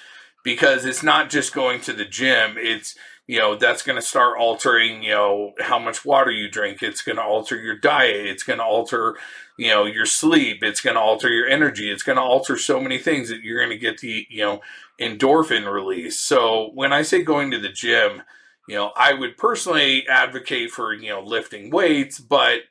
because 0.44 0.86
it's 0.86 1.04
not 1.04 1.30
just 1.30 1.54
going 1.54 1.82
to 1.82 1.94
the 1.94 2.06
gym. 2.06 2.56
It's, 2.58 2.96
you 3.28 3.40
know, 3.40 3.56
that's 3.56 3.84
going 3.84 3.98
to 3.98 4.02
start 4.02 4.40
altering, 4.40 5.04
you 5.04 5.12
know, 5.12 5.54
how 5.60 5.78
much 5.78 6.06
water 6.06 6.32
you 6.32 6.50
drink. 6.50 6.82
It's 6.82 7.02
going 7.02 7.18
to 7.18 7.24
alter 7.24 7.58
your 7.58 7.78
diet. 7.78 8.26
It's 8.26 8.44
going 8.44 8.60
to 8.60 8.66
alter, 8.66 9.18
you 9.58 9.68
know, 9.68 9.86
your 9.86 10.06
sleep. 10.06 10.64
It's 10.64 10.80
going 10.80 10.96
to 10.96 11.02
alter 11.02 11.30
your 11.30 11.48
energy. 11.48 11.92
It's 11.92 12.04
going 12.04 12.16
to 12.16 12.22
alter 12.22 12.58
so 12.58 12.80
many 12.80 12.98
things 12.98 13.28
that 13.30 13.42
you're 13.42 13.60
going 13.60 13.78
to 13.78 13.78
get 13.78 13.98
the, 13.98 14.26
you 14.30 14.44
know, 14.44 14.62
endorphin 15.02 15.72
release. 15.72 16.18
So 16.20 16.72
when 16.74 16.94
I 16.94 17.02
say 17.02 17.24
going 17.24 17.52
to 17.52 17.60
the 17.60 17.70
gym, 17.70 18.24
you 18.68 18.76
know, 18.76 18.92
I 18.96 19.14
would 19.14 19.38
personally 19.38 20.08
advocate 20.08 20.72
for, 20.72 20.94
you 20.94 21.10
know, 21.10 21.22
lifting 21.22 21.70
weights, 21.70 22.20
but 22.20 22.62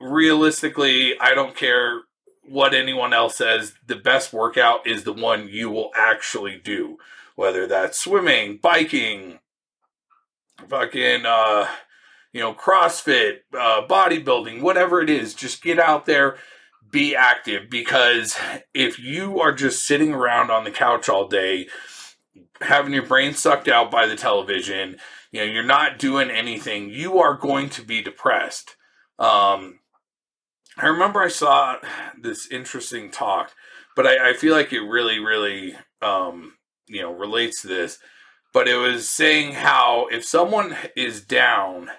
realistically, 0.00 1.18
I 1.18 1.34
don't 1.34 1.56
care 1.56 2.02
what 2.48 2.74
anyone 2.74 3.12
else 3.12 3.36
says, 3.36 3.74
the 3.86 3.96
best 3.96 4.32
workout 4.32 4.86
is 4.86 5.04
the 5.04 5.12
one 5.12 5.48
you 5.48 5.70
will 5.70 5.90
actually 5.96 6.60
do. 6.62 6.98
Whether 7.36 7.66
that's 7.66 7.98
swimming, 7.98 8.58
biking, 8.60 9.38
fucking, 10.66 11.24
uh, 11.24 11.68
you 12.32 12.40
know, 12.40 12.52
CrossFit, 12.52 13.38
uh, 13.54 13.86
bodybuilding, 13.86 14.60
whatever 14.60 15.00
it 15.00 15.08
is, 15.08 15.34
just 15.34 15.62
get 15.62 15.78
out 15.78 16.06
there, 16.06 16.36
be 16.90 17.14
active. 17.14 17.70
Because 17.70 18.36
if 18.74 18.98
you 18.98 19.40
are 19.40 19.52
just 19.52 19.86
sitting 19.86 20.12
around 20.12 20.50
on 20.50 20.64
the 20.64 20.70
couch 20.70 21.08
all 21.08 21.28
day, 21.28 21.68
having 22.60 22.92
your 22.92 23.06
brain 23.06 23.34
sucked 23.34 23.68
out 23.68 23.90
by 23.90 24.06
the 24.06 24.16
television, 24.16 24.96
you 25.30 25.40
know, 25.40 25.46
you're 25.46 25.62
not 25.62 25.98
doing 25.98 26.30
anything, 26.30 26.90
you 26.90 27.18
are 27.18 27.34
going 27.34 27.68
to 27.70 27.82
be 27.82 28.02
depressed. 28.02 28.76
Um, 29.18 29.77
I 30.80 30.86
remember 30.86 31.20
I 31.20 31.28
saw 31.28 31.76
this 32.20 32.48
interesting 32.50 33.10
talk, 33.10 33.52
but 33.96 34.06
I, 34.06 34.30
I 34.30 34.32
feel 34.34 34.54
like 34.54 34.72
it 34.72 34.80
really, 34.80 35.18
really, 35.18 35.74
um, 36.00 36.54
you 36.86 37.02
know, 37.02 37.12
relates 37.12 37.62
to 37.62 37.68
this. 37.68 37.98
But 38.52 38.68
it 38.68 38.76
was 38.76 39.08
saying 39.08 39.54
how 39.54 40.06
if 40.12 40.24
someone 40.24 40.76
is 40.96 41.20
down, 41.20 41.90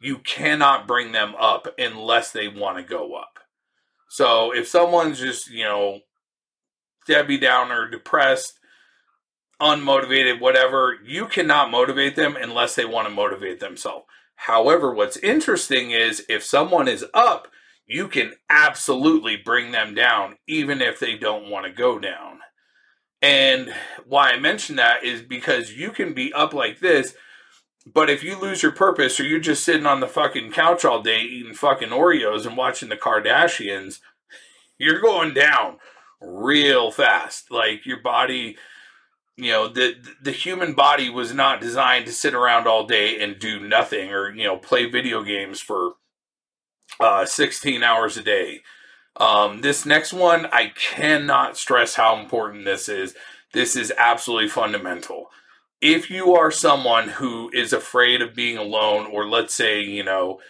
you 0.00 0.18
cannot 0.18 0.86
bring 0.86 1.10
them 1.10 1.34
up 1.38 1.66
unless 1.76 2.30
they 2.30 2.46
want 2.46 2.78
to 2.78 2.82
go 2.84 3.14
up. 3.14 3.40
So 4.08 4.54
if 4.54 4.68
someone's 4.68 5.18
just, 5.18 5.50
you 5.50 5.64
know, 5.64 6.00
Debbie 7.06 7.38
Downer, 7.38 7.88
depressed, 7.88 8.60
unmotivated, 9.60 10.40
whatever, 10.40 10.96
you 11.04 11.26
cannot 11.26 11.70
motivate 11.70 12.14
them 12.14 12.36
unless 12.40 12.76
they 12.76 12.84
want 12.84 13.08
to 13.08 13.14
motivate 13.14 13.58
themselves. 13.60 14.06
However, 14.36 14.94
what's 14.94 15.16
interesting 15.18 15.90
is 15.90 16.24
if 16.28 16.42
someone 16.44 16.88
is 16.88 17.04
up, 17.12 17.48
you 17.90 18.06
can 18.06 18.32
absolutely 18.48 19.36
bring 19.36 19.72
them 19.72 19.94
down, 19.96 20.36
even 20.46 20.80
if 20.80 21.00
they 21.00 21.16
don't 21.16 21.50
want 21.50 21.66
to 21.66 21.72
go 21.72 21.98
down. 21.98 22.38
And 23.20 23.74
why 24.06 24.30
I 24.30 24.38
mention 24.38 24.76
that 24.76 25.02
is 25.02 25.22
because 25.22 25.72
you 25.72 25.90
can 25.90 26.14
be 26.14 26.32
up 26.32 26.54
like 26.54 26.78
this, 26.78 27.14
but 27.84 28.08
if 28.08 28.22
you 28.22 28.38
lose 28.38 28.62
your 28.62 28.70
purpose 28.70 29.18
or 29.18 29.24
you're 29.24 29.40
just 29.40 29.64
sitting 29.64 29.86
on 29.86 29.98
the 29.98 30.06
fucking 30.06 30.52
couch 30.52 30.84
all 30.84 31.02
day 31.02 31.20
eating 31.20 31.52
fucking 31.52 31.88
Oreos 31.88 32.46
and 32.46 32.56
watching 32.56 32.90
the 32.90 32.96
Kardashians, 32.96 33.98
you're 34.78 35.00
going 35.00 35.34
down 35.34 35.78
real 36.20 36.92
fast. 36.92 37.50
Like 37.50 37.84
your 37.86 38.00
body 38.00 38.56
you 39.36 39.50
know 39.50 39.68
the 39.68 39.94
the 40.22 40.32
human 40.32 40.74
body 40.74 41.08
was 41.08 41.32
not 41.32 41.62
designed 41.62 42.04
to 42.04 42.12
sit 42.12 42.34
around 42.34 42.66
all 42.66 42.86
day 42.86 43.22
and 43.22 43.38
do 43.38 43.58
nothing 43.58 44.10
or 44.10 44.30
you 44.34 44.44
know 44.44 44.58
play 44.58 44.84
video 44.84 45.22
games 45.22 45.60
for 45.60 45.94
uh, 47.00 47.24
16 47.24 47.82
hours 47.82 48.16
a 48.16 48.22
day. 48.22 48.62
Um, 49.16 49.60
this 49.60 49.84
next 49.84 50.12
one 50.12 50.46
i 50.46 50.72
cannot 50.76 51.56
stress 51.56 51.94
how 51.94 52.18
important 52.18 52.64
this 52.64 52.88
is. 52.88 53.14
This 53.52 53.76
is 53.76 53.92
absolutely 53.98 54.48
fundamental. 54.48 55.26
If 55.80 56.10
you 56.10 56.34
are 56.34 56.50
someone 56.50 57.08
who 57.08 57.50
is 57.52 57.72
afraid 57.72 58.22
of 58.22 58.34
being 58.34 58.56
alone 58.56 59.06
or 59.06 59.28
let's 59.28 59.54
say 59.54 59.80
you 59.80 60.04
know 60.04 60.40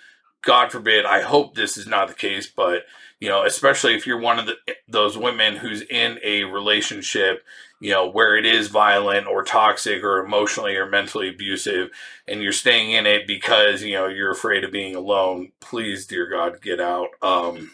god 0.42 0.73
forbid 0.73 1.04
i 1.04 1.21
hope 1.21 1.54
this 1.54 1.76
is 1.76 1.87
not 1.87 2.09
the 2.09 2.14
case 2.14 2.47
but 2.47 2.85
you 3.21 3.28
know 3.28 3.45
especially 3.45 3.95
if 3.95 4.07
you're 4.07 4.19
one 4.19 4.38
of 4.38 4.47
the, 4.47 4.57
those 4.88 5.16
women 5.19 5.57
who's 5.57 5.83
in 5.83 6.19
a 6.25 6.45
relationship 6.45 7.45
you 7.81 7.91
know, 7.91 8.09
where 8.09 8.37
it 8.37 8.45
is 8.45 8.69
violent 8.69 9.27
or 9.27 9.43
toxic 9.43 10.05
or 10.05 10.23
emotionally 10.25 10.77
or 10.77 10.87
mentally 10.87 11.31
abusive, 11.31 11.89
and 12.29 12.43
you're 12.43 12.53
staying 12.53 12.93
in 12.93 13.07
it 13.07 13.27
because, 13.27 13.83
you 13.83 13.95
know, 13.95 14.07
you're 14.07 14.31
afraid 14.31 14.65
of 14.65 14.71
being 14.71 14.95
alone, 14.95 15.53
please, 15.61 16.07
dear 16.07 16.27
God, 16.29 16.61
get 16.61 16.79
out. 16.79 17.09
Um, 17.23 17.73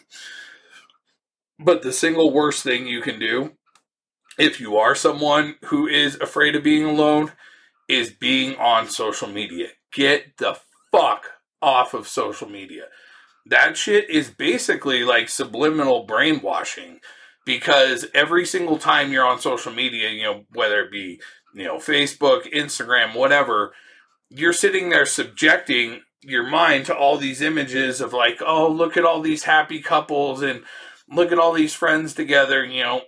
but 1.59 1.81
the 1.81 1.91
single 1.91 2.31
worst 2.31 2.63
thing 2.63 2.87
you 2.87 3.01
can 3.01 3.19
do, 3.19 3.51
if 4.37 4.61
you 4.61 4.77
are 4.77 4.95
someone 4.95 5.55
who 5.65 5.87
is 5.87 6.15
afraid 6.15 6.55
of 6.55 6.63
being 6.63 6.85
alone, 6.85 7.33
is 7.89 8.11
being 8.11 8.55
on 8.57 8.87
social 8.87 9.27
media. 9.27 9.67
Get 9.91 10.37
the 10.37 10.57
fuck 10.91 11.25
off 11.61 11.93
of 11.93 12.07
social 12.07 12.49
media. 12.49 12.85
That 13.45 13.77
shit 13.77 14.09
is 14.09 14.29
basically 14.29 15.03
like 15.03 15.29
subliminal 15.29 16.05
brainwashing 16.05 16.99
because 17.47 18.05
every 18.13 18.45
single 18.45 18.77
time 18.77 19.13
you're 19.13 19.25
on 19.25 19.39
social 19.39 19.71
media, 19.71 20.09
you 20.09 20.21
know, 20.21 20.43
whether 20.51 20.81
it 20.81 20.91
be, 20.91 21.21
you 21.55 21.63
know, 21.63 21.77
Facebook, 21.77 22.51
Instagram, 22.53 23.15
whatever, 23.15 23.73
you're 24.29 24.51
sitting 24.51 24.89
there 24.89 25.05
subjecting 25.05 26.01
your 26.21 26.45
mind 26.45 26.85
to 26.85 26.93
all 26.93 27.17
these 27.17 27.41
images 27.41 28.01
of 28.01 28.11
like, 28.11 28.41
oh, 28.45 28.69
look 28.69 28.97
at 28.97 29.05
all 29.05 29.21
these 29.21 29.45
happy 29.45 29.81
couples 29.81 30.41
and 30.41 30.61
look 31.09 31.31
at 31.31 31.39
all 31.39 31.53
these 31.53 31.73
friends 31.73 32.13
together, 32.13 32.65
you 32.65 32.83
know. 32.83 33.01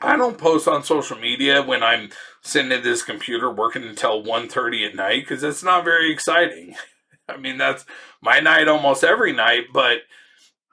I 0.00 0.16
don't 0.16 0.38
post 0.38 0.66
on 0.66 0.82
social 0.82 1.16
media 1.16 1.62
when 1.62 1.84
I'm 1.84 2.10
sitting 2.42 2.72
at 2.72 2.82
this 2.82 3.04
computer 3.04 3.50
working 3.52 3.84
until 3.84 4.24
1.30 4.24 4.88
at 4.88 4.96
night 4.96 5.22
because 5.22 5.44
it's 5.44 5.62
not 5.62 5.84
very 5.84 6.12
exciting. 6.12 6.74
I 7.28 7.36
mean, 7.36 7.56
that's 7.56 7.84
my 8.20 8.40
night 8.40 8.66
almost 8.66 9.04
every 9.04 9.32
night, 9.32 9.66
but 9.72 9.98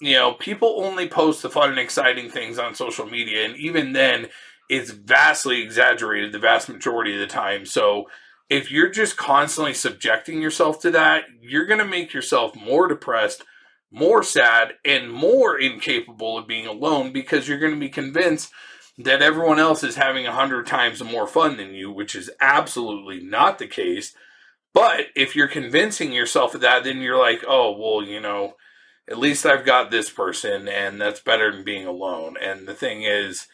you 0.01 0.13
know, 0.13 0.33
people 0.33 0.83
only 0.83 1.07
post 1.07 1.41
the 1.41 1.49
fun 1.49 1.69
and 1.69 1.79
exciting 1.79 2.29
things 2.29 2.59
on 2.59 2.75
social 2.75 3.05
media, 3.05 3.45
and 3.45 3.55
even 3.57 3.93
then, 3.93 4.27
it's 4.69 4.91
vastly 4.91 5.61
exaggerated 5.61 6.31
the 6.31 6.39
vast 6.39 6.69
majority 6.69 7.13
of 7.13 7.19
the 7.19 7.27
time. 7.27 7.65
So, 7.65 8.05
if 8.49 8.71
you're 8.71 8.89
just 8.89 9.17
constantly 9.17 9.73
subjecting 9.73 10.41
yourself 10.41 10.79
to 10.81 10.91
that, 10.91 11.25
you're 11.41 11.65
going 11.65 11.79
to 11.79 11.85
make 11.85 12.13
yourself 12.13 12.55
more 12.55 12.87
depressed, 12.87 13.43
more 13.91 14.21
sad, 14.21 14.73
and 14.83 15.11
more 15.11 15.57
incapable 15.57 16.37
of 16.37 16.47
being 16.47 16.67
alone 16.67 17.11
because 17.11 17.47
you're 17.47 17.59
going 17.59 17.73
to 17.73 17.79
be 17.79 17.89
convinced 17.89 18.51
that 18.97 19.21
everyone 19.21 19.59
else 19.59 19.83
is 19.83 19.95
having 19.95 20.25
a 20.25 20.31
hundred 20.31 20.67
times 20.67 21.03
more 21.03 21.27
fun 21.27 21.57
than 21.57 21.73
you, 21.73 21.91
which 21.91 22.15
is 22.15 22.29
absolutely 22.39 23.19
not 23.19 23.57
the 23.57 23.67
case. 23.67 24.13
But 24.73 25.07
if 25.15 25.35
you're 25.35 25.47
convincing 25.47 26.11
yourself 26.11 26.53
of 26.53 26.61
that, 26.61 26.83
then 26.83 26.99
you're 26.99 27.17
like, 27.17 27.43
oh, 27.47 27.75
well, 27.77 28.07
you 28.07 28.19
know, 28.19 28.55
at 29.09 29.19
least 29.19 29.45
I've 29.45 29.65
got 29.65 29.91
this 29.91 30.09
person, 30.09 30.67
and 30.67 30.99
that's 30.99 31.19
better 31.19 31.51
than 31.51 31.63
being 31.63 31.85
alone. 31.85 32.37
And 32.41 32.67
the 32.67 32.73
thing 32.73 33.03
is, 33.03 33.47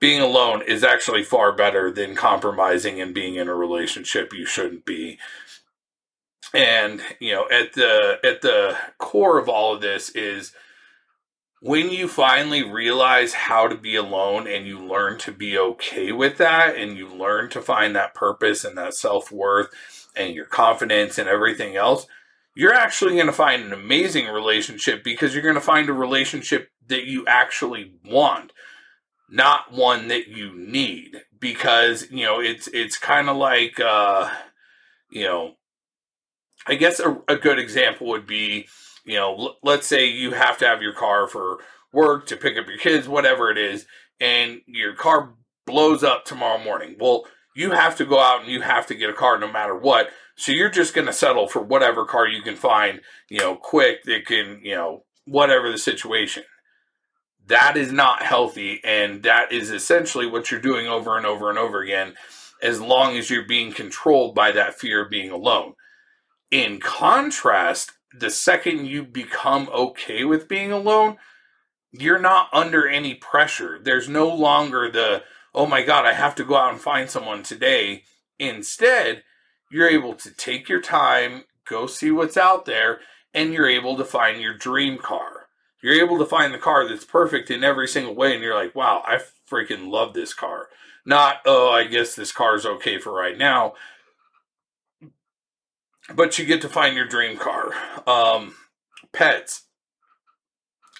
being 0.00 0.20
alone 0.20 0.62
is 0.62 0.82
actually 0.82 1.22
far 1.22 1.52
better 1.52 1.90
than 1.90 2.14
compromising 2.14 3.00
and 3.00 3.14
being 3.14 3.34
in 3.34 3.48
a 3.48 3.54
relationship 3.54 4.32
you 4.32 4.46
shouldn't 4.46 4.86
be. 4.86 5.18
And 6.54 7.02
you 7.20 7.32
know, 7.32 7.46
at 7.50 7.74
the 7.74 8.18
at 8.24 8.40
the 8.40 8.76
core 8.98 9.38
of 9.38 9.48
all 9.48 9.74
of 9.74 9.82
this 9.82 10.08
is 10.10 10.52
when 11.60 11.90
you 11.90 12.08
finally 12.08 12.62
realize 12.62 13.34
how 13.34 13.68
to 13.68 13.74
be 13.74 13.94
alone 13.94 14.48
and 14.48 14.66
you 14.66 14.78
learn 14.78 15.18
to 15.18 15.30
be 15.30 15.58
okay 15.58 16.10
with 16.10 16.38
that 16.38 16.74
and 16.74 16.96
you 16.96 17.06
learn 17.06 17.50
to 17.50 17.60
find 17.60 17.94
that 17.94 18.14
purpose 18.14 18.64
and 18.64 18.78
that 18.78 18.94
self-worth 18.94 19.68
and 20.16 20.34
your 20.34 20.46
confidence 20.46 21.18
and 21.18 21.28
everything 21.28 21.76
else 21.76 22.06
you're 22.60 22.74
actually 22.74 23.14
going 23.14 23.26
to 23.26 23.32
find 23.32 23.62
an 23.64 23.72
amazing 23.72 24.26
relationship 24.26 25.02
because 25.02 25.32
you're 25.32 25.42
going 25.42 25.54
to 25.54 25.62
find 25.62 25.88
a 25.88 25.94
relationship 25.94 26.68
that 26.88 27.04
you 27.06 27.24
actually 27.26 27.94
want 28.04 28.52
not 29.30 29.72
one 29.72 30.08
that 30.08 30.28
you 30.28 30.52
need. 30.54 31.22
Because 31.38 32.10
you 32.10 32.26
know 32.26 32.38
it's 32.40 32.68
it's 32.68 32.98
kind 32.98 33.30
of 33.30 33.38
like 33.38 33.80
uh 33.80 34.30
you 35.10 35.24
know 35.24 35.54
i 36.66 36.74
guess 36.74 37.00
a, 37.00 37.16
a 37.28 37.36
good 37.36 37.58
example 37.58 38.08
would 38.08 38.26
be 38.26 38.68
you 39.06 39.16
know 39.16 39.34
l- 39.34 39.56
let's 39.62 39.86
say 39.86 40.06
you 40.06 40.32
have 40.32 40.58
to 40.58 40.66
have 40.66 40.82
your 40.82 40.92
car 40.92 41.26
for 41.26 41.60
work 41.94 42.26
to 42.26 42.36
pick 42.36 42.58
up 42.58 42.68
your 42.68 42.76
kids 42.76 43.08
whatever 43.08 43.50
it 43.50 43.56
is 43.56 43.86
and 44.20 44.60
your 44.66 44.94
car 44.94 45.34
blows 45.66 46.04
up 46.04 46.26
tomorrow 46.26 46.62
morning. 46.62 46.96
Well 47.00 47.24
you 47.54 47.72
have 47.72 47.96
to 47.96 48.04
go 48.04 48.18
out 48.18 48.42
and 48.42 48.50
you 48.50 48.60
have 48.60 48.86
to 48.86 48.94
get 48.94 49.10
a 49.10 49.14
car 49.14 49.38
no 49.38 49.50
matter 49.50 49.76
what 49.76 50.10
so 50.40 50.52
you're 50.52 50.70
just 50.70 50.94
going 50.94 51.06
to 51.06 51.12
settle 51.12 51.48
for 51.48 51.60
whatever 51.60 52.06
car 52.06 52.26
you 52.26 52.40
can 52.40 52.56
find, 52.56 53.02
you 53.28 53.40
know, 53.40 53.56
quick 53.56 54.04
that 54.04 54.24
can, 54.24 54.60
you 54.62 54.74
know, 54.74 55.04
whatever 55.26 55.70
the 55.70 55.76
situation. 55.76 56.44
That 57.46 57.76
is 57.76 57.92
not 57.92 58.22
healthy. 58.22 58.80
And 58.82 59.22
that 59.24 59.52
is 59.52 59.70
essentially 59.70 60.26
what 60.26 60.50
you're 60.50 60.58
doing 60.58 60.86
over 60.86 61.18
and 61.18 61.26
over 61.26 61.50
and 61.50 61.58
over 61.58 61.82
again, 61.82 62.14
as 62.62 62.80
long 62.80 63.18
as 63.18 63.28
you're 63.28 63.46
being 63.46 63.70
controlled 63.70 64.34
by 64.34 64.50
that 64.52 64.78
fear 64.78 65.04
of 65.04 65.10
being 65.10 65.30
alone. 65.30 65.74
In 66.50 66.80
contrast, 66.80 67.92
the 68.18 68.30
second 68.30 68.86
you 68.86 69.04
become 69.04 69.68
okay 69.74 70.24
with 70.24 70.48
being 70.48 70.72
alone, 70.72 71.18
you're 71.92 72.18
not 72.18 72.48
under 72.54 72.88
any 72.88 73.14
pressure. 73.14 73.78
There's 73.82 74.08
no 74.08 74.26
longer 74.26 74.90
the, 74.90 75.22
oh 75.54 75.66
my 75.66 75.82
God, 75.82 76.06
I 76.06 76.12
have 76.12 76.34
to 76.36 76.44
go 76.44 76.56
out 76.56 76.72
and 76.72 76.80
find 76.80 77.10
someone 77.10 77.42
today. 77.42 78.04
Instead, 78.38 79.22
you're 79.70 79.88
able 79.88 80.14
to 80.14 80.30
take 80.32 80.68
your 80.68 80.80
time, 80.80 81.44
go 81.68 81.86
see 81.86 82.10
what's 82.10 82.36
out 82.36 82.64
there, 82.64 83.00
and 83.32 83.52
you're 83.52 83.68
able 83.68 83.96
to 83.96 84.04
find 84.04 84.40
your 84.40 84.56
dream 84.56 84.98
car. 84.98 85.48
You're 85.82 86.04
able 86.04 86.18
to 86.18 86.26
find 86.26 86.52
the 86.52 86.58
car 86.58 86.86
that's 86.86 87.04
perfect 87.04 87.50
in 87.50 87.64
every 87.64 87.88
single 87.88 88.14
way, 88.14 88.34
and 88.34 88.42
you're 88.42 88.54
like, 88.54 88.74
wow, 88.74 89.02
I 89.06 89.20
freaking 89.50 89.90
love 89.90 90.14
this 90.14 90.34
car. 90.34 90.68
Not, 91.06 91.36
oh, 91.46 91.70
I 91.70 91.84
guess 91.84 92.14
this 92.14 92.32
car 92.32 92.54
is 92.56 92.66
okay 92.66 92.98
for 92.98 93.12
right 93.12 93.38
now. 93.38 93.74
But 96.14 96.38
you 96.38 96.44
get 96.44 96.60
to 96.62 96.68
find 96.68 96.96
your 96.96 97.06
dream 97.06 97.38
car. 97.38 97.72
Um, 98.06 98.54
pets. 99.12 99.62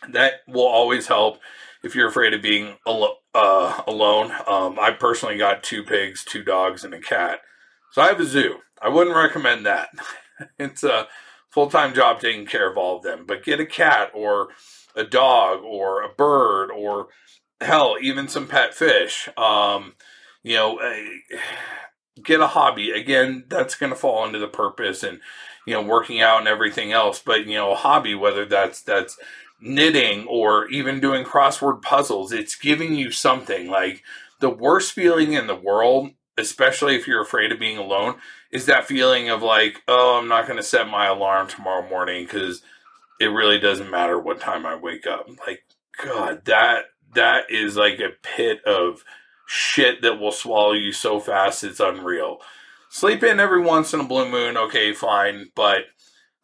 That 0.09 0.35
will 0.49 0.67
always 0.67 1.09
help 1.09 1.41
if 1.83 1.95
you're 1.95 2.09
afraid 2.09 2.35
of 2.35 2.43
being 2.43 2.77
al- 2.87 3.19
uh, 3.35 3.83
alone. 3.87 4.33
Um, 4.47 4.79
I 4.79 4.91
personally 4.99 5.39
got 5.39 5.63
two 5.63 5.83
pigs, 5.83 6.25
two 6.25 6.43
dogs, 6.43 6.85
and 6.85 6.95
a 6.95 7.01
cat. 7.01 7.41
So 7.93 8.03
I 8.03 8.09
have 8.09 8.21
a 8.21 8.25
zoo. 8.25 8.59
I 8.81 8.89
wouldn't 8.89 9.17
recommend 9.17 9.67
that. 9.67 9.91
it's 10.59 10.85
a 10.85 11.09
full 11.51 11.69
time 11.69 11.95
job 11.95 12.21
taking 12.21 12.47
care 12.47 12.71
of 12.71 12.77
all 12.77 12.97
of 12.97 13.03
them. 13.03 13.25
But 13.27 13.45
get 13.45 13.61
a 13.61 13.67
cat 13.67 14.11
or 14.15 14.49
a 14.95 15.05
dog 15.05 15.63
or 15.63 16.03
a 16.03 16.09
bird 16.09 16.71
or 16.71 17.09
hell, 17.61 17.97
even 18.01 18.29
some 18.29 18.47
pet 18.47 18.75
fish. 18.75 19.29
Um, 19.37 19.95
you 20.43 20.57
know, 20.57 20.79
get 22.23 22.41
a 22.41 22.49
hobby. 22.49 22.91
Again, 22.91 23.45
that's 23.49 23.77
going 23.77 23.91
to 23.91 23.99
fall 23.99 24.25
into 24.27 24.39
the 24.39 24.49
purpose 24.49 25.03
and 25.03 25.21
you 25.67 25.75
know 25.75 25.83
working 25.83 26.21
out 26.21 26.39
and 26.39 26.49
everything 26.49 26.93
else. 26.93 27.21
But 27.25 27.47
you 27.47 27.55
know, 27.55 27.73
a 27.73 27.77
hobby, 27.77 28.15
whether 28.15 28.45
that's 28.45 28.83
that's 28.83 29.19
knitting 29.61 30.27
or 30.27 30.69
even 30.69 31.01
doing 31.01 31.25
crossword 31.25 31.83
puzzles, 31.83 32.33
it's 32.33 32.55
giving 32.55 32.95
you 32.95 33.11
something. 33.11 33.69
Like 33.69 34.03
the 34.41 34.51
worst 34.51 34.93
feeling 34.93 35.33
in 35.33 35.47
the 35.47 35.55
world, 35.55 36.11
especially 36.39 36.97
if 36.97 37.07
you're 37.07 37.23
afraid 37.23 37.53
of 37.53 37.59
being 37.59 37.79
alone, 37.79 38.17
is 38.51 38.67
that 38.67 38.87
feeling 38.87 39.29
of 39.29 39.43
like, 39.43 39.83
oh, 39.87 40.19
I'm 40.19 40.29
not 40.29 40.47
going 40.47 40.57
to 40.57 40.63
set 40.63 40.89
my 40.89 41.07
alarm 41.07 41.49
tomorrow 41.49 41.89
morning 41.89 42.25
because 42.25 42.63
it 43.21 43.27
really 43.27 43.59
doesn't 43.59 43.91
matter 43.91 44.19
what 44.19 44.41
time 44.41 44.67
I 44.67 44.75
wake 44.77 45.07
up. 45.07 45.29
Like, 45.47 45.63
God, 46.03 46.45
that 46.47 46.87
that 47.15 47.51
is 47.51 47.77
like 47.77 47.99
a 48.01 48.11
pit 48.23 48.65
of 48.65 49.05
shit 49.47 50.01
that 50.03 50.19
will 50.19 50.33
swallow 50.33 50.73
you 50.73 50.93
so 50.93 51.21
fast 51.21 51.65
it's 51.65 51.81
unreal. 51.81 52.39
Sleep 52.89 53.23
in 53.23 53.39
every 53.39 53.61
once 53.61 53.93
in 53.93 54.01
a 54.01 54.05
blue 54.05 54.29
moon, 54.29 54.57
okay, 54.57 54.93
fine, 54.93 55.51
but 55.55 55.83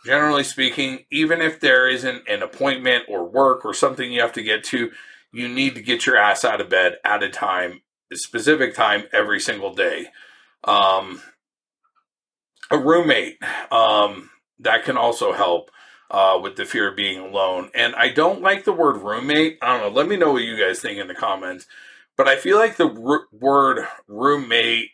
generally 0.06 0.44
speaking, 0.44 1.00
even 1.10 1.42
if 1.42 1.60
there 1.60 1.88
isn't 1.88 2.28
an 2.28 2.42
appointment 2.42 3.04
or 3.08 3.28
work 3.28 3.64
or 3.64 3.74
something 3.74 4.10
you 4.10 4.20
have 4.20 4.32
to 4.34 4.42
get 4.42 4.64
to, 4.64 4.90
you 5.32 5.48
need 5.48 5.74
to 5.74 5.82
get 5.82 6.06
your 6.06 6.16
ass 6.16 6.44
out 6.44 6.60
of 6.60 6.70
bed 6.70 6.96
at 7.04 7.22
a 7.22 7.28
time, 7.28 7.82
a 8.12 8.16
specific 8.16 8.74
time 8.74 9.04
every 9.12 9.40
single 9.40 9.74
day. 9.74 10.06
Um, 10.64 11.20
a 12.70 12.78
roommate, 12.78 13.38
um, 13.70 14.30
that 14.60 14.84
can 14.84 14.96
also 14.96 15.32
help 15.32 15.70
uh, 16.10 16.38
with 16.40 16.56
the 16.56 16.64
fear 16.64 16.88
of 16.88 16.96
being 16.96 17.18
alone. 17.18 17.70
And 17.74 17.94
I 17.94 18.08
don't 18.08 18.40
like 18.40 18.64
the 18.64 18.72
word 18.72 19.02
roommate. 19.02 19.58
I 19.60 19.78
don't 19.78 19.92
know. 19.92 19.96
Let 19.96 20.08
me 20.08 20.16
know 20.16 20.32
what 20.32 20.42
you 20.42 20.56
guys 20.56 20.80
think 20.80 20.98
in 20.98 21.08
the 21.08 21.14
comments. 21.14 21.66
But 22.16 22.28
I 22.28 22.36
feel 22.36 22.56
like 22.56 22.76
the 22.76 22.88
r- 22.88 23.26
word 23.32 23.86
roommate 24.08 24.90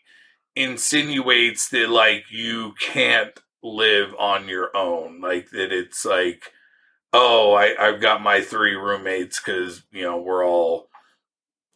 insinuates 0.57 1.69
that 1.71 1.89
like 1.89 2.25
you 2.31 2.73
can't 2.81 3.39
live 3.63 4.15
on 4.19 4.49
your 4.49 4.77
own. 4.77 5.21
Like 5.21 5.51
that 5.51 5.73
it's 5.73 6.05
like, 6.05 6.53
oh, 7.13 7.55
I, 7.55 7.75
I've 7.79 8.01
got 8.01 8.23
my 8.23 8.41
three 8.41 8.75
roommates 8.75 9.41
because, 9.41 9.83
you 9.93 10.03
know, 10.03 10.19
we're 10.19 10.47
all 10.47 10.89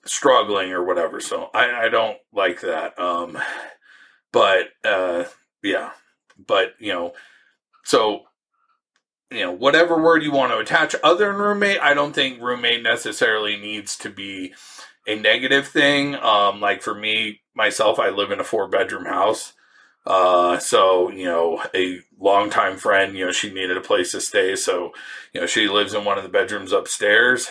struggling 0.04 0.72
or 0.72 0.84
whatever. 0.84 1.20
So 1.20 1.50
I, 1.54 1.86
I 1.86 1.88
don't 1.88 2.18
like 2.32 2.60
that. 2.62 2.98
Um, 2.98 3.38
but 4.32 4.68
uh, 4.84 5.24
yeah, 5.62 5.90
but 6.46 6.74
you 6.78 6.92
know, 6.92 7.12
so 7.84 8.22
you 9.30 9.40
know, 9.40 9.52
whatever 9.52 10.00
word 10.00 10.22
you 10.22 10.30
want 10.30 10.52
to 10.52 10.58
attach 10.58 10.94
other 11.02 11.26
than 11.26 11.36
roommate, 11.36 11.80
I 11.80 11.94
don't 11.94 12.12
think 12.12 12.40
roommate 12.40 12.82
necessarily 12.82 13.56
needs 13.56 13.96
to 13.98 14.10
be 14.10 14.54
a 15.06 15.16
negative 15.16 15.66
thing. 15.66 16.14
Um, 16.14 16.60
like 16.60 16.82
for 16.82 16.94
me, 16.94 17.40
myself, 17.54 17.98
I 17.98 18.10
live 18.10 18.30
in 18.30 18.40
a 18.40 18.44
four 18.44 18.68
bedroom 18.68 19.06
house. 19.06 19.52
Uh, 20.06 20.58
so, 20.58 21.10
you 21.10 21.24
know, 21.24 21.62
a 21.74 21.98
longtime 22.18 22.76
friend, 22.76 23.16
you 23.16 23.26
know, 23.26 23.32
she 23.32 23.52
needed 23.52 23.76
a 23.76 23.80
place 23.80 24.12
to 24.12 24.20
stay. 24.20 24.54
So, 24.54 24.92
you 25.32 25.40
know, 25.40 25.46
she 25.46 25.68
lives 25.68 25.94
in 25.94 26.04
one 26.04 26.16
of 26.16 26.22
the 26.22 26.30
bedrooms 26.30 26.72
upstairs. 26.72 27.48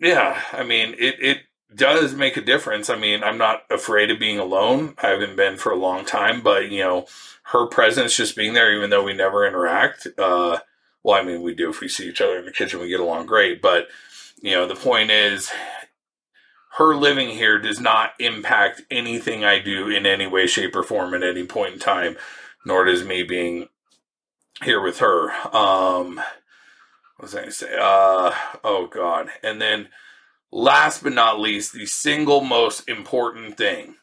Yeah, 0.00 0.42
I 0.52 0.64
mean, 0.64 0.96
it, 0.98 1.16
it 1.20 1.38
does 1.74 2.14
make 2.14 2.36
a 2.36 2.40
difference. 2.40 2.90
I 2.90 2.96
mean, 2.96 3.22
I'm 3.22 3.38
not 3.38 3.62
afraid 3.70 4.10
of 4.10 4.18
being 4.18 4.40
alone. 4.40 4.94
I 5.00 5.08
haven't 5.08 5.36
been 5.36 5.56
for 5.56 5.70
a 5.70 5.78
long 5.78 6.04
time, 6.04 6.42
but, 6.42 6.70
you 6.72 6.80
know, 6.80 7.06
her 7.44 7.66
presence 7.66 8.16
just 8.16 8.36
being 8.36 8.54
there, 8.54 8.74
even 8.76 8.90
though 8.90 9.04
we 9.04 9.14
never 9.14 9.46
interact. 9.46 10.08
Uh, 10.18 10.58
well, 11.04 11.20
I 11.20 11.22
mean, 11.22 11.42
we 11.42 11.54
do 11.54 11.70
if 11.70 11.80
we 11.80 11.88
see 11.88 12.08
each 12.08 12.20
other 12.20 12.38
in 12.38 12.44
the 12.44 12.52
kitchen, 12.52 12.80
we 12.80 12.88
get 12.88 13.00
along 13.00 13.26
great, 13.26 13.62
but, 13.62 13.86
you 14.40 14.50
know, 14.50 14.66
the 14.66 14.74
point 14.74 15.12
is, 15.12 15.50
her 16.76 16.96
living 16.96 17.30
here 17.30 17.58
does 17.58 17.80
not 17.80 18.14
impact 18.18 18.82
anything 18.90 19.44
I 19.44 19.58
do 19.58 19.88
in 19.88 20.06
any 20.06 20.26
way, 20.26 20.46
shape, 20.46 20.74
or 20.74 20.82
form 20.82 21.12
at 21.12 21.22
any 21.22 21.44
point 21.44 21.74
in 21.74 21.78
time, 21.78 22.16
nor 22.64 22.84
does 22.84 23.04
me 23.04 23.22
being 23.22 23.68
here 24.62 24.80
with 24.80 24.98
her. 25.00 25.30
Um, 25.54 26.16
what 26.16 27.20
was 27.20 27.34
I 27.34 27.38
going 27.40 27.50
to 27.50 27.54
say? 27.54 27.76
Uh, 27.78 28.32
oh, 28.64 28.88
God. 28.90 29.28
And 29.42 29.60
then, 29.60 29.88
last 30.50 31.02
but 31.02 31.12
not 31.12 31.38
least, 31.38 31.74
the 31.74 31.84
single 31.84 32.40
most 32.40 32.88
important 32.88 33.58
thing. 33.58 33.96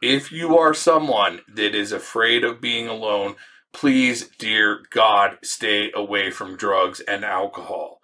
If 0.00 0.30
you 0.30 0.56
are 0.58 0.74
someone 0.74 1.40
that 1.52 1.74
is 1.74 1.90
afraid 1.90 2.44
of 2.44 2.60
being 2.60 2.86
alone, 2.86 3.34
please, 3.72 4.28
dear 4.38 4.84
God, 4.90 5.38
stay 5.42 5.90
away 5.92 6.30
from 6.30 6.56
drugs 6.56 7.00
and 7.00 7.24
alcohol 7.24 7.95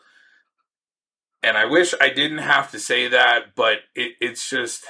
and 1.42 1.56
I 1.56 1.64
wish 1.64 1.94
I 2.00 2.08
didn't 2.08 2.38
have 2.38 2.70
to 2.70 2.78
say 2.78 3.08
that, 3.08 3.54
but 3.56 3.78
it, 3.94 4.12
it's 4.20 4.48
just, 4.48 4.84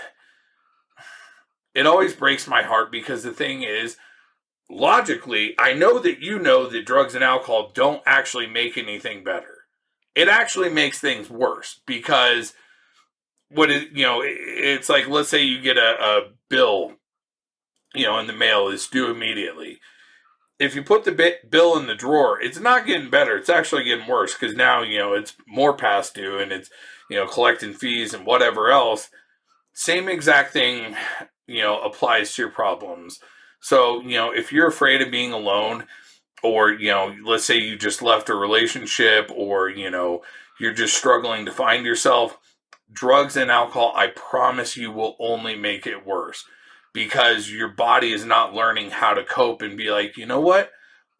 it 1.74 1.86
always 1.86 2.14
breaks 2.14 2.46
my 2.46 2.62
heart 2.62 2.92
because 2.92 3.22
the 3.22 3.32
thing 3.32 3.62
is, 3.62 3.96
logically, 4.68 5.54
I 5.58 5.72
know 5.72 5.98
that 5.98 6.20
you 6.20 6.38
know 6.38 6.68
that 6.68 6.86
drugs 6.86 7.14
and 7.14 7.24
alcohol 7.24 7.70
don't 7.74 8.02
actually 8.04 8.46
make 8.46 8.76
anything 8.76 9.24
better. 9.24 9.64
It 10.14 10.28
actually 10.28 10.68
makes 10.68 11.00
things 11.00 11.30
worse 11.30 11.80
because 11.86 12.52
what 13.48 13.70
is, 13.70 13.86
you 13.92 14.04
know, 14.04 14.20
it's 14.22 14.90
like, 14.90 15.08
let's 15.08 15.30
say 15.30 15.42
you 15.42 15.60
get 15.60 15.78
a, 15.78 16.02
a 16.02 16.20
bill, 16.50 16.92
you 17.94 18.04
know, 18.04 18.18
in 18.18 18.26
the 18.26 18.32
mail 18.34 18.68
is 18.68 18.86
due 18.86 19.10
immediately 19.10 19.80
if 20.62 20.76
you 20.76 20.82
put 20.84 21.02
the 21.02 21.34
bill 21.50 21.76
in 21.76 21.88
the 21.88 21.94
drawer, 21.94 22.40
it's 22.40 22.60
not 22.60 22.86
getting 22.86 23.10
better. 23.10 23.36
It's 23.36 23.48
actually 23.48 23.82
getting 23.82 24.06
worse 24.06 24.32
because 24.32 24.54
now 24.54 24.82
you 24.82 24.96
know 24.96 25.12
it's 25.12 25.34
more 25.46 25.76
past 25.76 26.14
due 26.14 26.38
and 26.38 26.52
it's 26.52 26.70
you 27.10 27.16
know 27.16 27.26
collecting 27.26 27.74
fees 27.74 28.14
and 28.14 28.24
whatever 28.24 28.70
else. 28.70 29.10
Same 29.72 30.08
exact 30.08 30.52
thing, 30.52 30.94
you 31.48 31.62
know, 31.62 31.80
applies 31.80 32.34
to 32.34 32.42
your 32.42 32.50
problems. 32.50 33.18
So 33.60 34.02
you 34.02 34.16
know, 34.16 34.30
if 34.30 34.52
you're 34.52 34.68
afraid 34.68 35.02
of 35.02 35.10
being 35.10 35.32
alone, 35.32 35.86
or 36.44 36.70
you 36.70 36.92
know, 36.92 37.12
let's 37.24 37.44
say 37.44 37.58
you 37.58 37.76
just 37.76 38.00
left 38.00 38.28
a 38.28 38.34
relationship, 38.36 39.32
or 39.34 39.68
you 39.68 39.90
know, 39.90 40.22
you're 40.60 40.74
just 40.74 40.96
struggling 40.96 41.44
to 41.44 41.50
find 41.50 41.84
yourself, 41.84 42.38
drugs 42.92 43.36
and 43.36 43.50
alcohol, 43.50 43.92
I 43.96 44.08
promise 44.08 44.76
you, 44.76 44.92
will 44.92 45.16
only 45.18 45.56
make 45.56 45.88
it 45.88 46.06
worse 46.06 46.44
because 46.92 47.50
your 47.50 47.68
body 47.68 48.12
is 48.12 48.24
not 48.24 48.54
learning 48.54 48.90
how 48.90 49.14
to 49.14 49.24
cope 49.24 49.62
and 49.62 49.76
be 49.76 49.90
like, 49.90 50.16
you 50.16 50.26
know 50.26 50.40
what? 50.40 50.70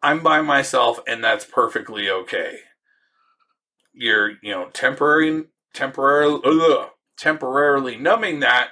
I'm 0.01 0.21
by 0.21 0.41
myself 0.41 0.99
and 1.07 1.23
that's 1.23 1.45
perfectly 1.45 2.09
okay. 2.09 2.59
You're, 3.93 4.31
you 4.41 4.51
know, 4.51 4.69
temporary, 4.73 5.45
temporarily, 5.73 6.41
ugh, 6.45 6.89
temporarily 7.17 7.97
numbing 7.97 8.41
that. 8.41 8.69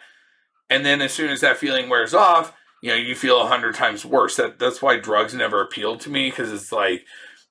And 0.70 0.86
then 0.86 1.02
as 1.02 1.14
soon 1.14 1.30
as 1.30 1.42
that 1.42 1.58
feeling 1.58 1.90
wears 1.90 2.14
off, 2.14 2.54
you 2.82 2.90
know, 2.90 2.96
you 2.96 3.16
feel 3.16 3.42
a 3.42 3.48
hundred 3.48 3.76
times 3.76 4.06
worse. 4.06 4.36
That 4.38 4.58
that's 4.60 4.82
why 4.82 4.98
drugs 4.98 5.34
never 5.34 5.62
appealed 5.62 6.02
to 6.02 6.10
me 6.10 6.30
because 6.30 6.52
it's 6.52 6.72
like, 6.72 7.06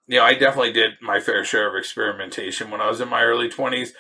you 0.07 0.17
know, 0.19 0.25
I 0.25 0.35
definitely 0.35 0.73
did 0.73 0.95
my 1.01 1.21
fair 1.21 1.45
share 1.45 1.69
of 1.69 1.77
experimentation 1.77 2.71
when 2.71 2.81
I 2.81 2.89
was 2.89 3.01
in 3.01 3.09
my 3.09 3.23
early 3.23 3.49
twenties, 3.49 3.93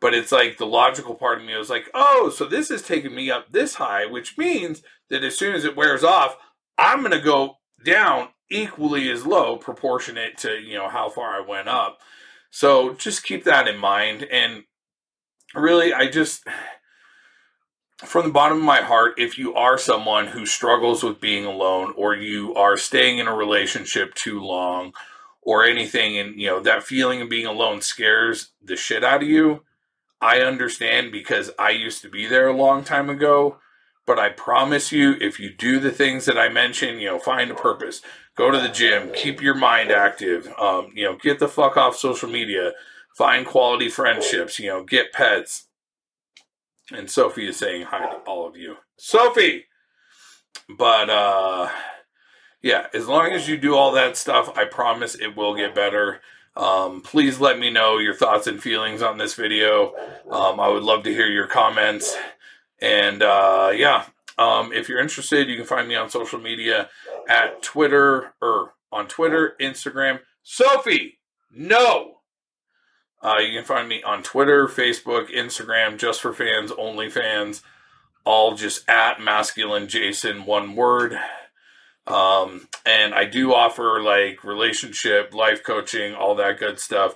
but 0.00 0.14
it's 0.14 0.32
like 0.32 0.58
the 0.58 0.66
logical 0.66 1.14
part 1.14 1.38
of 1.40 1.44
me 1.44 1.56
was 1.56 1.70
like, 1.70 1.90
oh, 1.94 2.32
so 2.34 2.44
this 2.44 2.70
is 2.70 2.82
taking 2.82 3.14
me 3.14 3.30
up 3.30 3.50
this 3.50 3.74
high, 3.74 4.06
which 4.06 4.38
means 4.38 4.82
that 5.10 5.24
as 5.24 5.36
soon 5.36 5.54
as 5.54 5.64
it 5.64 5.76
wears 5.76 6.04
off, 6.04 6.36
I'm 6.76 7.00
going 7.00 7.12
to 7.12 7.20
go 7.20 7.56
down 7.84 8.28
equally 8.50 9.10
as 9.10 9.26
low, 9.26 9.56
proportionate 9.56 10.38
to, 10.38 10.58
you 10.58 10.74
know, 10.74 10.88
how 10.88 11.08
far 11.08 11.36
I 11.36 11.46
went 11.46 11.68
up. 11.68 11.98
So 12.50 12.94
just 12.94 13.24
keep 13.24 13.44
that 13.44 13.68
in 13.68 13.76
mind. 13.76 14.22
And 14.22 14.64
really, 15.54 15.92
I 15.92 16.08
just, 16.08 16.46
from 17.98 18.26
the 18.26 18.32
bottom 18.32 18.58
of 18.58 18.64
my 18.64 18.80
heart, 18.80 19.14
if 19.18 19.36
you 19.36 19.54
are 19.54 19.76
someone 19.76 20.28
who 20.28 20.46
struggles 20.46 21.02
with 21.02 21.20
being 21.20 21.44
alone 21.44 21.92
or 21.96 22.14
you 22.14 22.54
are 22.54 22.76
staying 22.76 23.18
in 23.18 23.26
a 23.26 23.34
relationship 23.34 24.14
too 24.14 24.40
long 24.40 24.92
or 25.42 25.64
anything, 25.64 26.16
and, 26.16 26.40
you 26.40 26.46
know, 26.46 26.60
that 26.60 26.84
feeling 26.84 27.20
of 27.20 27.28
being 27.28 27.46
alone 27.46 27.80
scares 27.80 28.52
the 28.62 28.76
shit 28.76 29.02
out 29.02 29.22
of 29.22 29.28
you, 29.28 29.64
I 30.20 30.40
understand 30.40 31.12
because 31.12 31.50
I 31.58 31.70
used 31.70 32.02
to 32.02 32.08
be 32.08 32.26
there 32.26 32.48
a 32.48 32.56
long 32.56 32.84
time 32.84 33.08
ago. 33.10 33.58
But 34.06 34.18
I 34.18 34.30
promise 34.30 34.90
you, 34.90 35.16
if 35.20 35.38
you 35.38 35.52
do 35.52 35.78
the 35.78 35.90
things 35.90 36.24
that 36.24 36.38
I 36.38 36.48
mentioned, 36.48 37.02
you 37.02 37.08
know, 37.08 37.18
find 37.18 37.50
a 37.50 37.54
purpose, 37.54 38.00
go 38.36 38.50
to 38.50 38.58
the 38.58 38.70
gym, 38.70 39.10
keep 39.14 39.42
your 39.42 39.54
mind 39.54 39.90
active, 39.90 40.50
um, 40.58 40.92
you 40.94 41.04
know, 41.04 41.18
get 41.22 41.38
the 41.38 41.46
fuck 41.46 41.76
off 41.76 41.94
social 41.94 42.30
media, 42.30 42.72
find 43.14 43.46
quality 43.46 43.90
friendships, 43.90 44.58
you 44.58 44.68
know, 44.68 44.82
get 44.82 45.12
pets. 45.12 45.66
And 46.90 47.10
Sophie 47.10 47.48
is 47.48 47.58
saying 47.58 47.82
hi 47.82 47.98
to 47.98 48.16
all 48.26 48.48
of 48.48 48.56
you. 48.56 48.76
Sophie! 48.96 49.66
But, 50.78 51.10
uh, 51.10 51.68
yeah, 52.62 52.86
as 52.94 53.08
long 53.08 53.32
as 53.32 53.46
you 53.46 53.58
do 53.58 53.74
all 53.74 53.92
that 53.92 54.16
stuff, 54.16 54.56
I 54.56 54.64
promise 54.64 55.16
it 55.16 55.36
will 55.36 55.54
get 55.54 55.74
better. 55.74 56.22
Um, 56.58 57.02
please 57.02 57.38
let 57.38 57.58
me 57.58 57.70
know 57.70 57.98
your 57.98 58.14
thoughts 58.14 58.48
and 58.48 58.60
feelings 58.60 59.00
on 59.00 59.16
this 59.16 59.34
video. 59.34 59.94
Um, 60.28 60.58
I 60.58 60.68
would 60.68 60.82
love 60.82 61.04
to 61.04 61.14
hear 61.14 61.28
your 61.28 61.46
comments. 61.46 62.16
And 62.80 63.22
uh, 63.22 63.70
yeah, 63.72 64.06
um, 64.38 64.72
if 64.72 64.88
you're 64.88 65.00
interested, 65.00 65.48
you 65.48 65.56
can 65.56 65.64
find 65.64 65.86
me 65.86 65.94
on 65.94 66.10
social 66.10 66.40
media 66.40 66.90
at 67.28 67.62
Twitter 67.62 68.34
or 68.42 68.74
on 68.90 69.06
Twitter, 69.06 69.54
Instagram. 69.60 70.18
Sophie, 70.42 71.20
no. 71.50 72.16
Uh, 73.22 73.38
you 73.38 73.56
can 73.56 73.64
find 73.64 73.88
me 73.88 74.02
on 74.02 74.24
Twitter, 74.24 74.66
Facebook, 74.66 75.30
Instagram, 75.30 75.96
just 75.96 76.20
for 76.20 76.32
fans, 76.32 76.72
OnlyFans, 76.72 77.62
all 78.24 78.56
just 78.56 78.88
at 78.88 79.20
masculine 79.20 79.86
Jason, 79.86 80.44
one 80.44 80.74
word. 80.74 81.18
Um, 82.08 82.68
and 82.86 83.14
I 83.14 83.24
do 83.24 83.52
offer 83.54 84.02
like 84.02 84.42
relationship, 84.42 85.34
life 85.34 85.62
coaching, 85.62 86.14
all 86.14 86.34
that 86.36 86.58
good 86.58 86.80
stuff. 86.80 87.14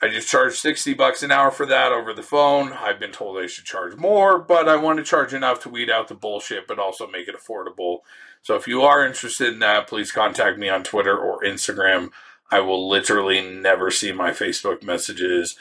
I 0.00 0.08
just 0.08 0.28
charge 0.28 0.54
60 0.54 0.94
bucks 0.94 1.22
an 1.22 1.30
hour 1.30 1.50
for 1.50 1.64
that 1.66 1.92
over 1.92 2.12
the 2.12 2.22
phone. 2.22 2.72
I've 2.72 2.98
been 2.98 3.12
told 3.12 3.38
I 3.38 3.46
should 3.46 3.64
charge 3.64 3.96
more, 3.96 4.38
but 4.38 4.68
I 4.68 4.76
want 4.76 4.98
to 4.98 5.04
charge 5.04 5.32
enough 5.32 5.60
to 5.60 5.68
weed 5.68 5.90
out 5.90 6.08
the 6.08 6.14
bullshit, 6.14 6.66
but 6.66 6.80
also 6.80 7.06
make 7.06 7.28
it 7.28 7.36
affordable. 7.36 7.98
So 8.42 8.56
if 8.56 8.66
you 8.66 8.82
are 8.82 9.06
interested 9.06 9.52
in 9.52 9.60
that, 9.60 9.86
please 9.86 10.10
contact 10.10 10.58
me 10.58 10.68
on 10.68 10.82
Twitter 10.82 11.16
or 11.16 11.42
Instagram. 11.42 12.10
I 12.50 12.60
will 12.60 12.88
literally 12.88 13.40
never 13.40 13.90
see 13.90 14.12
my 14.12 14.30
Facebook 14.30 14.82
messages. 14.82 15.56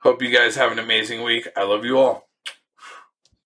Hope 0.00 0.22
you 0.22 0.30
guys 0.30 0.56
have 0.56 0.72
an 0.72 0.78
amazing 0.80 1.22
week. 1.22 1.48
I 1.56 1.62
love 1.62 1.84
you 1.84 1.98
all. 1.98 2.27